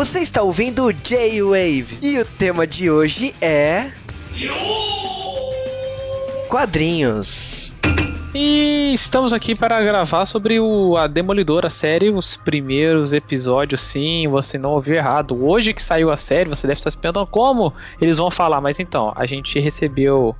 Você 0.00 0.20
está 0.20 0.40
ouvindo 0.40 0.90
J-Wave 0.90 1.98
e 2.00 2.18
o 2.18 2.24
tema 2.24 2.66
de 2.66 2.90
hoje 2.90 3.34
é. 3.38 3.90
Quadrinhos. 6.48 7.74
E 8.34 8.94
estamos 8.94 9.34
aqui 9.34 9.54
para 9.54 9.78
gravar 9.82 10.24
sobre 10.24 10.58
o, 10.58 10.96
a 10.96 11.06
Demolidora 11.06 11.68
série, 11.68 12.08
os 12.08 12.34
primeiros 12.34 13.12
episódios, 13.12 13.82
sim, 13.82 14.26
você 14.26 14.56
não 14.56 14.70
ouviu 14.70 14.94
errado. 14.94 15.38
Hoje 15.44 15.74
que 15.74 15.82
saiu 15.82 16.10
a 16.10 16.16
série, 16.16 16.48
você 16.48 16.66
deve 16.66 16.80
estar 16.80 16.90
se 16.90 16.96
perguntando 16.96 17.26
como 17.26 17.74
eles 18.00 18.16
vão 18.16 18.30
falar, 18.30 18.62
mas 18.62 18.80
então, 18.80 19.12
a 19.14 19.26
gente 19.26 19.60
recebeu 19.60 20.34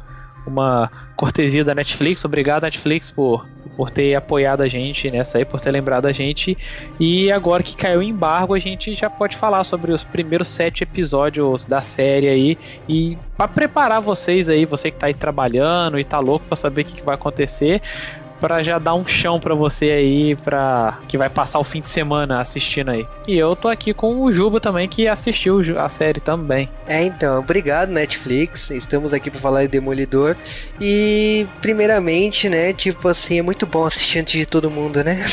uma 0.46 0.91
cortesia 1.16 1.64
da 1.64 1.75
Netflix. 1.75 2.25
Obrigado, 2.25 2.62
Netflix, 2.62 3.11
por, 3.11 3.46
por 3.77 3.91
ter 3.91 4.14
apoiado 4.14 4.62
a 4.62 4.69
gente 4.69 5.10
nessa 5.10 5.38
aí, 5.38 5.45
por 5.45 5.60
ter 5.60 5.70
lembrado 5.70 6.06
a 6.06 6.12
gente. 6.12 6.56
E 6.98 7.30
agora 7.30 7.62
que 7.62 7.77
caiu 7.77 8.01
o 8.01 8.02
embargo, 8.02 8.55
a 8.55 8.59
gente 8.59 8.95
já 8.95 9.10
pode 9.10 9.37
falar 9.37 9.65
sobre 9.65 9.92
os 9.92 10.02
primeiros 10.05 10.48
sete 10.48 10.82
episódios 10.82 11.65
da 11.65 11.82
série 11.82 12.29
aí. 12.29 12.59
E 12.88 13.16
para 13.37 13.48
preparar 13.48 14.01
vocês 14.01 14.48
aí, 14.48 14.65
você 14.65 14.91
que 14.91 14.98
tá 14.98 15.06
aí 15.06 15.15
trabalhando 15.15 15.98
e 15.98 16.05
tá 16.05 16.18
louco 16.18 16.46
para 16.46 16.57
saber 16.57 16.82
o 16.82 16.84
que, 16.84 16.95
que 16.95 17.02
vai 17.02 17.15
acontecer 17.15 17.82
para 18.41 18.62
já 18.62 18.79
dar 18.79 18.95
um 18.95 19.07
chão 19.07 19.39
para 19.39 19.55
você 19.55 19.91
aí, 19.91 20.37
para 20.37 20.99
que 21.07 21.19
vai 21.19 21.29
passar 21.29 21.59
o 21.59 21.65
fim 21.65 21.80
de 21.80 21.89
semana 21.89 22.41
assistindo 22.41 22.91
aí. 22.91 23.07
E 23.29 23.39
eu 23.39 23.55
tô 23.55 23.69
aqui 23.69 23.93
com 23.93 24.23
o 24.23 24.33
Juba 24.33 24.61
também 24.61 24.89
que 24.89 25.07
assistiu 25.07 25.61
a 25.79 25.89
série 25.89 26.21
também. 26.21 26.69
É, 26.87 27.05
então, 27.05 27.39
obrigado 27.39 27.91
Netflix. 27.91 28.71
Estamos 28.71 29.13
aqui 29.13 29.30
para 29.30 29.41
falar 29.41 29.63
de 29.63 29.69
Demolidor 29.69 30.37
e 30.80 31.47
primeiramente, 31.61 32.49
né, 32.49 32.73
tipo 32.73 33.09
assim, 33.09 33.39
é 33.39 33.43
muito 33.43 33.66
bom 33.66 33.85
assistir 33.85 34.21
antes 34.21 34.39
de 34.39 34.47
todo 34.47 34.71
mundo, 34.71 35.05
né? 35.05 35.21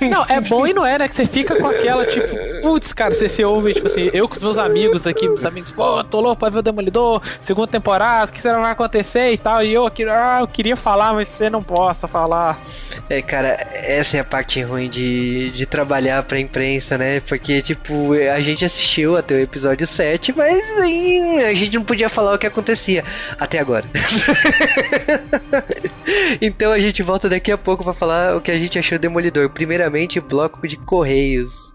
não, 0.00 0.24
é 0.28 0.40
bom 0.40 0.66
e 0.66 0.72
não 0.72 0.86
é, 0.86 0.98
né, 0.98 1.08
que 1.08 1.14
você 1.14 1.26
fica 1.26 1.56
com 1.56 1.66
aquela 1.66 2.06
tipo, 2.06 2.26
putz, 2.62 2.92
cara, 2.92 3.12
você 3.12 3.28
se 3.28 3.44
ouve, 3.44 3.74
tipo 3.74 3.86
assim, 3.86 4.10
eu 4.12 4.28
com 4.28 4.34
os 4.34 4.42
meus 4.42 4.58
amigos 4.58 5.06
aqui, 5.06 5.28
meus 5.28 5.44
amigos, 5.44 5.72
pô, 5.72 6.02
tô 6.04 6.20
louco 6.20 6.38
pra 6.38 6.48
ver 6.48 6.58
o 6.58 6.62
Demolidor, 6.62 7.22
segunda 7.40 7.68
temporada, 7.68 8.30
o 8.30 8.34
que 8.34 8.40
será 8.40 8.56
que 8.56 8.62
vai 8.62 8.72
acontecer 8.72 9.32
e 9.32 9.38
tal, 9.38 9.64
e 9.64 9.72
eu 9.72 9.86
aqui, 9.86 10.04
ah, 10.04 10.38
eu 10.40 10.48
queria 10.48 10.75
falar, 10.76 11.12
mas 11.12 11.28
você 11.28 11.48
não 11.50 11.62
possa 11.62 12.06
falar. 12.06 12.60
É, 13.08 13.22
cara, 13.22 13.48
essa 13.72 14.16
é 14.16 14.20
a 14.20 14.24
parte 14.24 14.62
ruim 14.62 14.88
de, 14.88 15.50
de 15.50 15.66
trabalhar 15.66 16.22
pra 16.24 16.38
imprensa, 16.38 16.96
né? 16.98 17.20
Porque, 17.20 17.62
tipo, 17.62 18.12
a 18.12 18.40
gente 18.40 18.64
assistiu 18.64 19.16
até 19.16 19.34
o 19.34 19.40
episódio 19.40 19.86
7, 19.86 20.32
mas 20.36 20.60
aí, 20.78 21.44
a 21.44 21.54
gente 21.54 21.76
não 21.76 21.84
podia 21.84 22.08
falar 22.08 22.34
o 22.34 22.38
que 22.38 22.46
acontecia 22.46 23.04
até 23.38 23.58
agora. 23.58 23.86
então 26.40 26.72
a 26.72 26.78
gente 26.78 27.02
volta 27.02 27.28
daqui 27.28 27.50
a 27.52 27.58
pouco 27.58 27.84
para 27.84 27.92
falar 27.92 28.36
o 28.36 28.40
que 28.40 28.50
a 28.50 28.58
gente 28.58 28.78
achou 28.78 28.98
Demolidor. 28.98 29.50
Primeiramente, 29.50 30.20
bloco 30.20 30.66
de 30.66 30.76
Correios. 30.76 31.72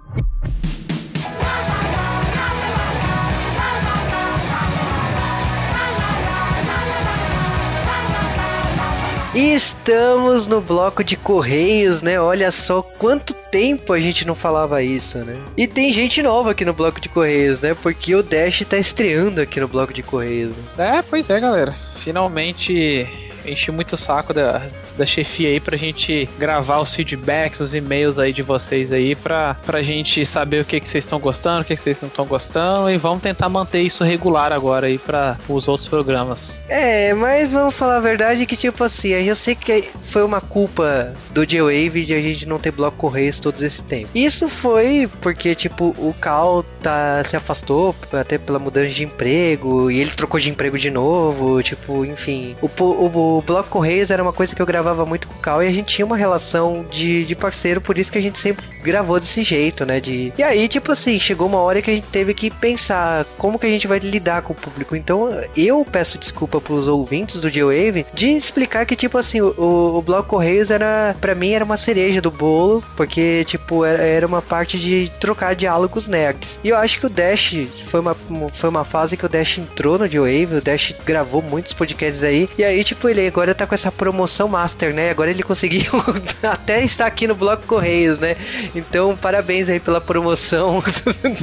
E 9.33 9.53
estamos 9.53 10.45
no 10.45 10.59
bloco 10.59 11.05
de 11.05 11.15
correios, 11.15 12.01
né? 12.01 12.19
Olha 12.19 12.51
só 12.51 12.81
quanto 12.81 13.33
tempo 13.33 13.93
a 13.93 13.99
gente 13.99 14.27
não 14.27 14.35
falava 14.35 14.83
isso, 14.83 15.19
né? 15.19 15.37
E 15.55 15.67
tem 15.67 15.93
gente 15.93 16.21
nova 16.21 16.51
aqui 16.51 16.65
no 16.65 16.73
bloco 16.73 16.99
de 16.99 17.07
correios, 17.07 17.61
né? 17.61 17.73
Porque 17.73 18.13
o 18.13 18.21
Dash 18.21 18.65
tá 18.67 18.77
estreando 18.77 19.39
aqui 19.39 19.61
no 19.61 19.69
bloco 19.69 19.93
de 19.93 20.03
correios. 20.03 20.53
Né? 20.77 20.97
É, 20.97 21.01
pois 21.01 21.29
é, 21.29 21.39
galera. 21.39 21.73
Finalmente 21.95 23.07
enchi 23.45 23.71
muito 23.71 23.93
o 23.93 23.97
saco 23.97 24.33
da, 24.33 24.61
da 24.97 25.05
chefia 25.05 25.49
aí 25.49 25.59
pra 25.59 25.77
gente 25.77 26.29
gravar 26.37 26.79
os 26.79 26.93
feedbacks, 26.93 27.59
os 27.59 27.73
e-mails 27.73 28.19
aí 28.19 28.33
de 28.33 28.41
vocês 28.41 28.91
aí 28.91 29.15
pra, 29.15 29.55
pra 29.65 29.81
gente 29.81 30.25
saber 30.25 30.61
o 30.61 30.65
que, 30.65 30.79
que 30.79 30.87
vocês 30.87 31.03
estão 31.03 31.19
gostando, 31.19 31.61
o 31.61 31.65
que, 31.65 31.75
que 31.75 31.81
vocês 31.81 32.01
não 32.01 32.09
estão 32.09 32.25
gostando 32.25 32.89
e 32.89 32.97
vamos 32.97 33.21
tentar 33.21 33.49
manter 33.49 33.81
isso 33.81 34.03
regular 34.03 34.51
agora 34.51 34.87
aí 34.87 34.97
para 34.97 35.37
os 35.47 35.67
outros 35.67 35.87
programas. 35.87 36.59
É, 36.67 37.13
mas 37.13 37.51
vamos 37.51 37.75
falar 37.75 37.97
a 37.97 38.01
verdade 38.01 38.45
que 38.45 38.55
tipo 38.55 38.83
assim, 38.83 39.09
eu 39.09 39.35
sei 39.35 39.55
que 39.55 39.89
foi 40.03 40.23
uma 40.23 40.41
culpa 40.41 41.13
do 41.31 41.45
J-Wave 41.45 42.05
de 42.05 42.13
a 42.13 42.21
gente 42.21 42.47
não 42.47 42.59
ter 42.59 42.71
bloco 42.71 42.97
Correios 42.97 43.39
todo 43.39 43.61
esse 43.63 43.81
tempo. 43.83 44.09
Isso 44.13 44.47
foi 44.47 45.09
porque 45.21 45.55
tipo 45.55 45.95
o 45.97 46.13
Cal 46.19 46.63
tá, 46.81 47.23
se 47.23 47.35
afastou 47.35 47.95
até 48.13 48.37
pela 48.37 48.59
mudança 48.59 48.89
de 48.89 49.03
emprego 49.03 49.89
e 49.89 49.99
ele 49.99 50.11
trocou 50.11 50.39
de 50.39 50.49
emprego 50.49 50.77
de 50.77 50.91
novo, 50.91 51.61
tipo, 51.63 52.05
enfim. 52.05 52.55
O, 52.61 52.69
o, 52.83 53.05
o 53.05 53.30
bloco 53.39 53.69
Correios 53.69 54.09
era 54.09 54.23
uma 54.23 54.33
coisa 54.33 54.55
que 54.55 54.61
eu 54.61 54.65
gravava 54.65 55.05
muito 55.05 55.27
com 55.27 55.35
o 55.35 55.37
Cal 55.37 55.63
e 55.63 55.67
a 55.67 55.71
gente 55.71 55.93
tinha 55.93 56.05
uma 56.05 56.17
relação 56.17 56.83
de, 56.89 57.23
de 57.23 57.35
parceiro, 57.35 57.79
por 57.79 57.97
isso 57.97 58.11
que 58.11 58.17
a 58.17 58.21
gente 58.21 58.39
sempre 58.39 58.65
gravou 58.81 59.19
desse 59.19 59.43
jeito, 59.43 59.85
né? 59.85 59.99
De... 59.99 60.33
E 60.37 60.43
aí, 60.43 60.67
tipo 60.67 60.91
assim, 60.91 61.19
chegou 61.19 61.47
uma 61.47 61.59
hora 61.59 61.81
que 61.81 61.91
a 61.91 61.93
gente 61.93 62.07
teve 62.07 62.33
que 62.33 62.49
pensar 62.49 63.25
como 63.37 63.59
que 63.59 63.65
a 63.65 63.69
gente 63.69 63.87
vai 63.87 63.99
lidar 63.99 64.41
com 64.41 64.53
o 64.53 64.55
público. 64.55 64.95
Então, 64.95 65.29
eu 65.55 65.85
peço 65.89 66.17
desculpa 66.17 66.59
pros 66.59 66.87
ouvintes 66.87 67.39
do 67.39 67.49
G-Wave 67.49 68.05
de 68.13 68.31
explicar 68.31 68.85
que, 68.85 68.95
tipo 68.95 69.17
assim, 69.17 69.41
o, 69.41 69.53
o 69.57 70.01
Bloco 70.01 70.29
Correios 70.29 70.71
era, 70.71 71.15
para 71.19 71.35
mim, 71.35 71.51
era 71.51 71.65
uma 71.65 71.77
cereja 71.77 72.21
do 72.21 72.31
bolo, 72.31 72.83
porque, 72.95 73.43
tipo, 73.45 73.85
era, 73.85 74.03
era 74.03 74.27
uma 74.27 74.41
parte 74.41 74.79
de 74.79 75.11
trocar 75.19 75.55
diálogos 75.55 76.07
nerds. 76.07 76.59
E 76.63 76.69
eu 76.69 76.77
acho 76.77 76.99
que 76.99 77.05
o 77.05 77.09
Dash 77.09 77.67
foi 77.87 77.99
uma, 77.99 78.15
foi 78.53 78.69
uma 78.69 78.85
fase 78.85 79.17
que 79.17 79.25
o 79.25 79.29
Dash 79.29 79.57
entrou 79.57 79.97
no 79.97 80.07
G-Wave, 80.07 80.55
o 80.55 80.61
Dash 80.61 80.95
gravou 81.05 81.41
muitos 81.41 81.73
podcasts 81.73 82.23
aí, 82.23 82.49
e 82.57 82.63
aí, 82.63 82.83
tipo, 82.83 83.07
ele 83.09 83.25
agora 83.27 83.53
tá 83.53 83.67
com 83.67 83.75
essa 83.75 83.91
promoção 83.91 84.47
master, 84.47 84.93
né? 84.93 85.09
Agora 85.09 85.29
ele 85.29 85.43
conseguiu 85.43 85.91
até 86.43 86.83
estar 86.83 87.05
aqui 87.05 87.27
no 87.27 87.35
Bloco 87.35 87.63
Correios, 87.67 88.19
né? 88.19 88.35
Então, 88.75 89.15
parabéns 89.15 89.67
aí 89.69 89.79
pela 89.79 89.99
promoção. 89.99 90.83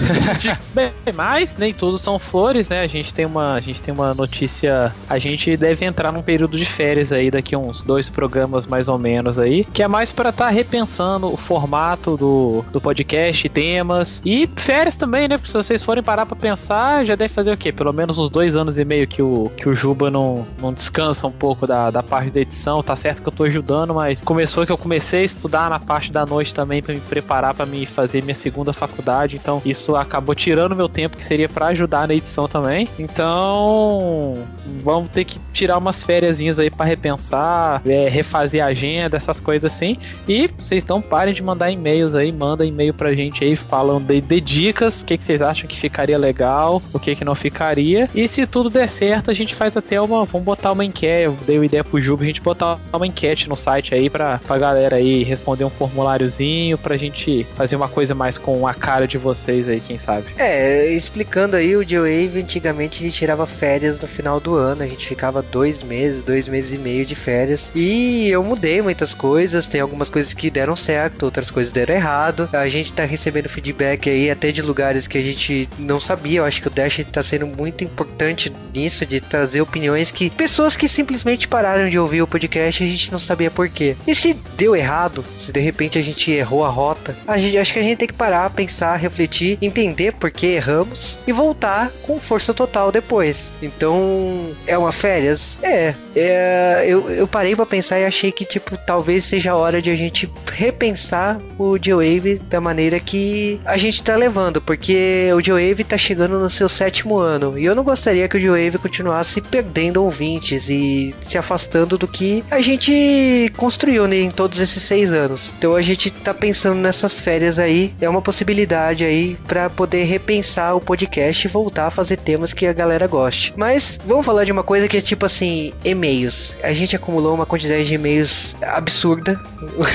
Bem, 0.75 0.93
mas 1.15 1.57
nem 1.57 1.73
todos 1.75 2.01
são 2.01 2.19
flores, 2.19 2.69
né? 2.69 2.81
A 2.81 2.87
gente 2.87 3.13
tem 3.13 3.27
uma, 3.27 3.55
a 3.55 3.61
gente 3.61 3.83
tem 3.83 3.93
uma 3.93 4.15
notícia. 4.15 4.95
A 5.09 5.19
gente 5.19 5.57
deve 5.57 5.85
entrar 5.85 6.13
num 6.13 6.23
período 6.23 6.59
de 6.59 6.65
férias 6.65 7.13
aí 7.13 7.31
daqui 7.31 7.57
uns 7.57 7.83
dois 7.83 8.09
programas 8.09 8.67
mais 8.67 8.89
ou 8.89 8.99
menos 8.99 9.39
aí, 9.39 9.65
que 9.65 9.83
é 9.83 9.89
mais 9.89 10.13
para 10.13 10.31
estar 10.31 10.47
tá 10.47 10.51
repensando 10.51 11.33
o 11.33 11.37
formato 11.37 12.17
do, 12.17 12.65
do 12.73 12.81
podcast, 12.81 13.49
temas 13.49 14.23
e 14.25 14.49
férias 14.57 14.95
também, 14.95 15.29
né? 15.29 15.37
Porque 15.37 15.51
se 15.51 15.57
vocês 15.57 15.83
forem 15.83 16.03
parar 16.03 16.27
para 16.27 16.37
pensar, 16.37 17.05
já 17.05 17.15
deve 17.15 17.33
fazer 17.33 17.53
o 17.53 17.57
quê? 17.57 17.73
Pelo 17.73 17.93
menos 17.93 18.19
uns 18.19 18.31
dois 18.31 18.57
anos 18.57 18.79
e 18.79 18.85
meio 18.85 19.07
que 19.07 19.23
o, 19.23 19.51
que 19.57 19.69
o 19.69 19.75
Juba 19.75 20.11
não, 20.11 20.47
não 20.61 20.73
descansa 20.73 21.27
um 21.27 21.33
pouco 21.33 21.67
da, 21.67 21.91
da 21.91 22.03
parte 22.03 22.31
da 22.31 22.41
edição. 22.41 22.83
Tá 22.83 22.97
certo 22.97 23.23
que 23.23 23.29
eu 23.29 23.33
tô 23.33 23.45
ajudando, 23.45 23.95
mas 23.95 24.21
começou 24.21 24.65
que 24.65 24.73
eu 24.73 24.79
comecei 24.79 25.21
a 25.21 25.25
estudar 25.25 25.71
na 25.71 25.79
parte 25.79 26.11
da 26.11 26.25
noite 26.25 26.55
também 26.55 26.83
para 26.83 26.95
me 26.95 27.01
preparar 27.19 27.53
para 27.53 27.67
me 27.67 27.85
fazer 27.85 28.23
minha 28.23 28.35
segunda 28.35 28.73
faculdade, 28.73 29.37
então 29.37 29.61
isso 29.65 29.97
acabou 29.97 30.35
tirando 30.35 30.77
meu 30.77 30.89
tempo 30.89 31.17
que 31.17 31.25
seria 31.25 31.49
para 31.49 31.67
ajudar 31.67 32.07
na 32.07 32.15
edição 32.15 32.47
também. 32.47 32.89
Então, 32.99 34.35
vamos 34.83 35.11
ter 35.11 35.25
que 35.25 35.41
tirar 35.53 35.79
umas 35.79 36.05
férias 36.05 36.39
aí 36.59 36.71
para 36.71 36.87
repensar, 36.87 37.83
é, 37.85 38.09
refazer 38.09 38.63
a 38.63 38.69
agenda, 38.69 39.17
essas 39.17 39.41
coisas 39.41 39.73
assim. 39.73 39.99
E 40.29 40.49
vocês 40.57 40.85
não 40.87 41.03
parem 41.03 41.35
de 41.35 41.43
mandar 41.43 41.71
e-mails 41.71 42.15
aí, 42.15 42.31
manda 42.31 42.65
e-mail 42.65 42.95
pra 42.95 43.13
gente 43.13 43.45
aí 43.45 43.57
falando 43.57 44.07
de, 44.07 44.21
de 44.21 44.41
dicas, 44.41 45.03
o 45.03 45.05
que, 45.05 45.19
que 45.19 45.25
vocês 45.25 45.43
acham 45.43 45.67
que 45.67 45.79
ficaria 45.79 46.17
legal, 46.17 46.81
o 46.93 46.99
que 46.99 47.17
que 47.17 47.25
não 47.25 47.35
ficaria. 47.35 48.09
E 48.15 48.29
se 48.29 48.47
tudo 48.47 48.71
der 48.71 48.89
certo, 48.89 49.31
a 49.31 49.35
gente 49.35 49.55
faz 49.55 49.77
até 49.77 50.01
uma, 50.01 50.25
vamos 50.25 50.45
botar 50.45 50.71
uma 50.73 50.85
enquete, 50.85 51.25
eu 51.25 51.37
dei 51.45 51.59
uma 51.59 51.67
ideia 51.67 51.83
pro 51.83 52.01
Juba, 52.01 52.23
a 52.23 52.27
gente 52.27 52.41
botar 52.41 52.79
uma 52.93 53.07
enquete 53.07 53.49
no 53.49 53.57
site 53.57 53.95
aí 53.95 54.09
pra, 54.09 54.39
pra 54.39 54.59
galera 54.59 54.97
aí 54.97 55.25
responder 55.25 55.65
um 55.65 55.71
formuláriozinho 55.71 56.79
pra 56.79 56.97
gente 56.97 57.08
gente 57.09 57.47
fazer 57.57 57.77
uma 57.77 57.89
coisa 57.89 58.15
mais 58.15 58.39
com 58.39 58.67
a 58.67 58.75
cara 58.75 59.07
de 59.07 59.19
vocês 59.19 59.69
aí, 59.69 59.81
quem 59.81 59.99
sabe. 59.99 60.27
É, 60.39 60.87
explicando 60.93 61.57
aí, 61.57 61.77
o 61.77 61.85
J-Wave 61.85 62.41
antigamente 62.41 63.03
ele 63.03 63.11
tirava 63.11 63.47
férias 63.47 64.01
no 64.01 64.09
final 64.09 64.41
do 64.41 64.55
ano, 64.55 64.83
a 64.83 64.87
gente 64.87 65.07
ficava 65.07 65.43
dois 65.43 65.83
meses, 65.83 66.23
dois 66.23 66.49
meses 66.49 66.73
e 66.73 66.79
meio 66.79 67.05
de 67.05 67.15
férias. 67.15 67.65
E 67.75 68.29
eu 68.29 68.43
mudei 68.43 68.81
muitas 68.83 69.15
coisas, 69.15 69.67
tem 69.67 69.81
algumas 69.81 70.11
coisas 70.11 70.33
que 70.33 70.51
deram 70.51 70.77
certo, 70.77 71.25
outras 71.25 71.51
coisas 71.51 71.73
deram 71.73 71.95
errado. 71.95 72.49
A 72.53 72.69
gente 72.69 72.93
tá 72.93 73.05
recebendo 73.05 73.49
feedback 73.49 74.09
aí 74.09 74.31
até 74.31 74.53
de 74.53 74.63
lugares 74.63 75.07
que 75.07 75.19
a 75.19 75.23
gente 75.23 75.69
não 75.79 75.99
sabia. 75.99 76.41
Eu 76.41 76.45
acho 76.45 76.61
que 76.61 76.69
o 76.69 76.71
Dash 76.71 77.05
tá 77.11 77.23
sendo 77.23 77.47
muito 77.47 77.85
importante 77.85 78.53
nisso, 78.75 79.05
de 79.07 79.21
trazer 79.21 79.61
opiniões 79.61 80.11
que 80.11 80.31
pessoas 80.31 80.77
que 80.77 80.89
simplesmente 80.89 81.49
pararam 81.49 81.89
de 81.89 81.99
ouvir 81.99 82.23
o 82.23 82.27
podcast 82.27 82.83
a 82.83 82.87
gente 82.87 83.11
não 83.13 83.19
sabia 83.19 83.51
por 83.51 83.69
quê. 83.69 83.97
E 84.07 84.15
se 84.15 84.35
deu 84.57 84.77
errado, 84.77 85.25
se 85.39 85.53
de 85.53 85.61
repente 85.61 85.99
a 85.99 86.03
gente 86.03 86.31
errou 86.31 86.65
a 86.65 86.69
rota 86.69 86.98
gente, 87.39 87.59
acho 87.59 87.73
que 87.73 87.79
a 87.79 87.83
gente 87.83 87.99
tem 87.99 88.09
que 88.09 88.15
parar, 88.15 88.51
pensar, 88.51 88.97
refletir, 88.97 89.59
entender 89.61 90.13
por 90.13 90.31
que 90.31 90.47
erramos 90.47 91.19
e 91.27 91.33
voltar 91.33 91.91
com 92.03 92.19
força 92.19 92.53
total 92.53 92.91
depois. 92.93 93.51
Então, 93.63 94.51
é 94.67 94.77
uma 94.77 94.93
férias? 94.93 95.59
É. 95.63 95.95
é 96.15 96.85
eu, 96.87 97.09
eu 97.11 97.27
parei 97.27 97.55
para 97.55 97.67
pensar 97.67 97.99
e 98.01 98.05
achei 98.05 98.33
que, 98.33 98.45
tipo, 98.45 98.77
talvez 98.77 99.25
seja 99.25 99.53
a 99.53 99.57
hora 99.57 99.81
de 99.81 99.91
a 99.91 99.95
gente 99.95 100.31
repensar 100.53 101.41
o 101.59 101.77
G-Wave 101.77 102.41
da 102.49 102.61
maneira 102.61 103.01
que 103.01 103.61
a 103.65 103.77
gente 103.77 104.03
tá 104.03 104.17
levando, 104.17 104.61
porque 104.61 105.31
o 105.35 105.41
G-Wave 105.41 105.85
tá 105.85 105.97
chegando 105.97 106.39
no 106.39 106.51
seu 106.51 106.69
sétimo 106.69 107.19
ano 107.19 107.59
e 107.59 107.65
eu 107.65 107.75
não 107.75 107.85
gostaria 107.85 108.29
que 108.29 108.37
o 108.37 108.41
G-Wave 108.41 108.79
continuasse 108.79 109.41
perdendo 109.41 110.03
ouvintes 110.03 110.69
e 110.69 111.15
se 111.27 111.39
afastando 111.39 111.99
do 111.99 112.09
que 112.09 112.45
a 112.51 112.61
gente 112.61 113.53
construiu 113.57 114.07
né, 114.07 114.17
em 114.17 114.31
todos 114.31 114.61
esses 114.61 114.83
seis 114.83 115.13
anos. 115.13 115.53
Então 115.59 115.75
a 115.75 115.83
gente 115.83 116.11
tá 116.11 116.33
pensando 116.35 116.81
nessas 116.89 117.21
férias 117.21 117.59
aí 117.59 117.95
é 118.01 118.09
uma 118.09 118.23
possibilidade 118.23 119.05
aí 119.05 119.37
para 119.47 119.69
poder 119.69 120.05
repensar 120.05 120.75
o 120.75 120.81
podcast 120.81 121.47
e 121.47 121.51
voltar 121.51 121.87
a 121.87 121.91
fazer 121.91 122.17
temas 122.17 122.55
que 122.55 122.67
a 122.67 122.73
galera 122.73 123.07
goste. 123.07 123.53
Mas 123.57 123.99
vamos 124.07 124.25
falar 124.25 124.45
de 124.45 124.53
uma 124.53 124.63
coisa 124.63 124.89
que 124.89 124.97
é 124.97 125.01
tipo 125.01 125.27
assim, 125.27 125.75
e-mails. 125.85 126.57
A 126.63 126.73
gente 126.73 126.97
acumulou 126.97 127.35
uma 127.35 127.45
quantidade 127.45 127.85
de 127.85 127.95
e-mails 127.95 128.57
absurda. 128.63 129.39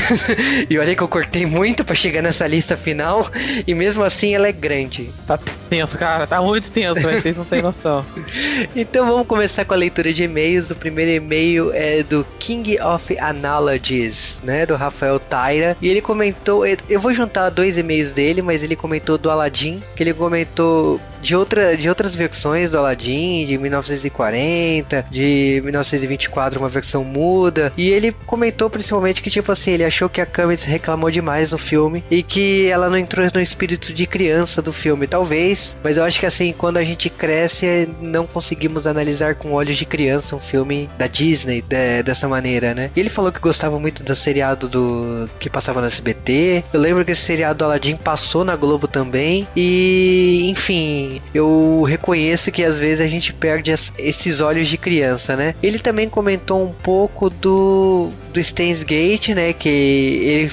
e 0.70 0.78
olha 0.78 0.96
que 0.96 1.02
eu 1.02 1.08
cortei 1.08 1.48
muito 1.48 1.84
para 1.84 1.96
chegar 1.96 2.22
nessa 2.22 2.46
lista 2.46 2.78
final 2.78 3.28
e 3.66 3.74
mesmo 3.74 4.04
assim 4.04 4.36
ela 4.36 4.48
é 4.48 4.52
grande. 4.52 5.10
Tá 5.26 5.40
tenso, 5.74 5.98
cara, 5.98 6.28
tá 6.28 6.40
muito 6.40 6.72
tenso, 6.72 7.02
vocês 7.02 7.36
não 7.36 7.46
têm 7.46 7.60
noção. 7.60 8.06
então 8.76 9.08
vamos 9.08 9.26
começar 9.26 9.66
com 9.66 9.74
a 9.74 9.78
leitura 9.78 10.14
de 10.14 10.24
e-mails. 10.24 10.70
O 10.70 10.76
primeiro 10.76 11.10
e-mail 11.10 11.72
é 11.74 12.04
do 12.04 12.24
King 12.38 12.80
of 12.80 13.18
Analogies, 13.18 14.40
né, 14.44 14.68
do 14.68 14.76
Rafael 14.76 15.20
Taira, 15.20 15.76
e 15.82 15.90
ele 15.90 16.00
comentou, 16.00 16.64
eu 16.66 17.00
vou 17.00 17.12
juntar 17.12 17.50
dois 17.50 17.76
e-mails 17.76 18.12
dele, 18.12 18.44
mas 18.44 18.62
ele 18.62 18.76
comentou 18.76 19.18
do 19.18 19.32
Aladdin, 19.32 19.82
que 19.96 20.04
ele 20.04 20.14
comentou 20.14 21.02
de, 21.24 21.36
outra, 21.36 21.76
de 21.76 21.90
outras 21.90 22.16
versões 22.16 22.72
do 22.72 22.78
Aladdin, 22.78 23.46
de 23.46 23.58
1940, 23.58 25.06
de 25.10 25.62
1924, 25.64 26.60
uma 26.60 26.70
versão 26.70 27.04
muda. 27.04 27.72
E 27.78 27.90
ele 27.90 28.12
comentou 28.26 28.70
principalmente 28.70 29.22
que, 29.22 29.30
tipo 29.30 29.52
assim, 29.52 29.72
ele 29.72 29.86
achou 29.86 30.10
que 30.10 30.22
a 30.22 30.26
Camis 30.26 30.64
reclamou 30.64 31.10
demais 31.10 31.52
no 31.52 31.58
filme 31.58 32.04
e 32.12 32.22
que 32.22 32.68
ela 32.68 32.90
não 32.90 32.98
entrou 32.98 33.26
no 33.34 33.42
espírito 33.42 33.94
de 33.94 34.06
criança 34.06 34.62
do 34.62 34.74
filme. 34.74 35.08
Talvez, 35.08 35.76
mas 35.84 35.98
eu 35.98 36.04
acho 36.04 36.20
que 36.20 36.26
assim, 36.26 36.54
quando 36.54 36.78
a 36.78 36.84
gente 36.84 37.10
cresce, 37.10 37.90
não 38.02 38.28
conseguimos 38.28 38.86
analisar 38.86 39.36
com 39.36 39.54
olhos 39.54 39.78
de 39.78 39.86
criança 39.86 40.36
um 40.36 40.40
filme 40.40 40.90
da 40.98 41.08
Disney 41.08 41.62
de, 41.62 42.04
dessa 42.04 42.28
maneira, 42.28 42.74
né? 42.74 42.92
E 42.96 43.00
ele 43.00 43.10
falou 43.10 43.32
que 43.32 43.40
gostava 43.40 43.80
muito 43.80 44.04
do 44.04 44.16
seriado 44.16 44.68
do 44.68 45.30
que 45.40 45.50
passava 45.50 45.80
no 45.80 45.88
SBT. 45.88 46.64
Eu 46.74 46.80
lembro 46.80 47.06
que 47.06 47.12
esse 47.12 47.22
seriado 47.22 47.60
do 47.60 47.66
Aladdin 47.66 47.96
passou 47.96 48.44
na 48.44 48.56
Globo 48.56 48.88
também. 48.88 49.48
E, 49.56 50.50
enfim, 50.50 51.13
eu 51.34 51.84
reconheço 51.88 52.52
que 52.52 52.64
às 52.64 52.80
vezes 52.80 53.02
a 53.02 53.08
gente 53.08 53.34
perde 53.34 53.74
esses 53.98 54.42
olhos 54.42 54.68
de 54.68 54.78
criança, 54.78 55.36
né? 55.36 55.56
Ele 55.62 55.80
também 55.80 56.10
comentou 56.10 56.64
um 56.64 56.72
pouco 56.72 57.30
do 57.30 58.12
do 58.34 58.40
Stains 58.40 58.84
Gate, 58.84 59.30
né, 59.30 59.54
que 59.54 59.70
ele 59.70 60.52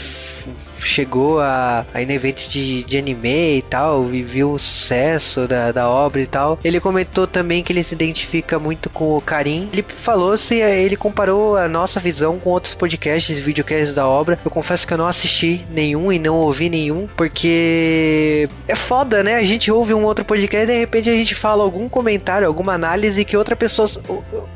chegou 0.87 1.41
a, 1.41 1.87
a 1.93 2.03
evento 2.03 2.49
de, 2.49 2.83
de 2.83 2.99
anime 2.99 3.59
e 3.59 3.63
tal, 3.63 4.13
e 4.13 4.23
viu 4.23 4.53
o 4.53 4.59
sucesso 4.59 5.47
da, 5.47 5.73
da 5.73 5.89
obra 5.89 6.21
e 6.21 6.27
tal. 6.27 6.59
Ele 6.63 6.81
comentou 6.81 7.27
também 7.27 7.63
que 7.63 7.73
ele 7.73 7.83
se 7.83 7.95
identifica 7.95 8.59
muito 8.59 8.91
com 8.91 9.17
o 9.17 9.21
Karim. 9.21 9.69
Ele 9.73 9.83
falou 9.83 10.37
se 10.37 10.57
ele 10.57 10.97
comparou 10.97 11.57
a 11.57 11.69
nossa 11.69 12.01
visão 12.01 12.39
com 12.39 12.51
outros 12.51 12.75
podcasts 12.75 13.37
e 13.37 13.41
videocasts 13.41 13.95
da 13.95 14.07
obra. 14.07 14.39
Eu 14.45 14.51
confesso 14.51 14.87
que 14.87 14.93
eu 14.93 14.99
não 14.99 15.07
assisti 15.07 15.65
nenhum 15.71 16.13
e 16.13 16.19
não 16.19 16.37
ouvi 16.37 16.69
nenhum, 16.69 17.09
porque 17.17 18.49
é 18.67 18.75
foda, 18.75 19.23
né? 19.23 19.37
A 19.37 19.45
gente 19.45 19.71
ouve 19.71 19.95
um 19.95 20.05
outro 20.05 20.25
podcast 20.25 20.71
e 20.71 20.75
de 20.75 20.81
repente 20.81 21.11
a 21.11 21.15
gente 21.15 21.35
fala 21.35 21.63
algum 21.63 21.89
comentário, 21.89 22.47
alguma 22.47 22.75
análise 22.75 23.25
que 23.25 23.37
outra 23.37 23.57
pessoa 23.57 23.89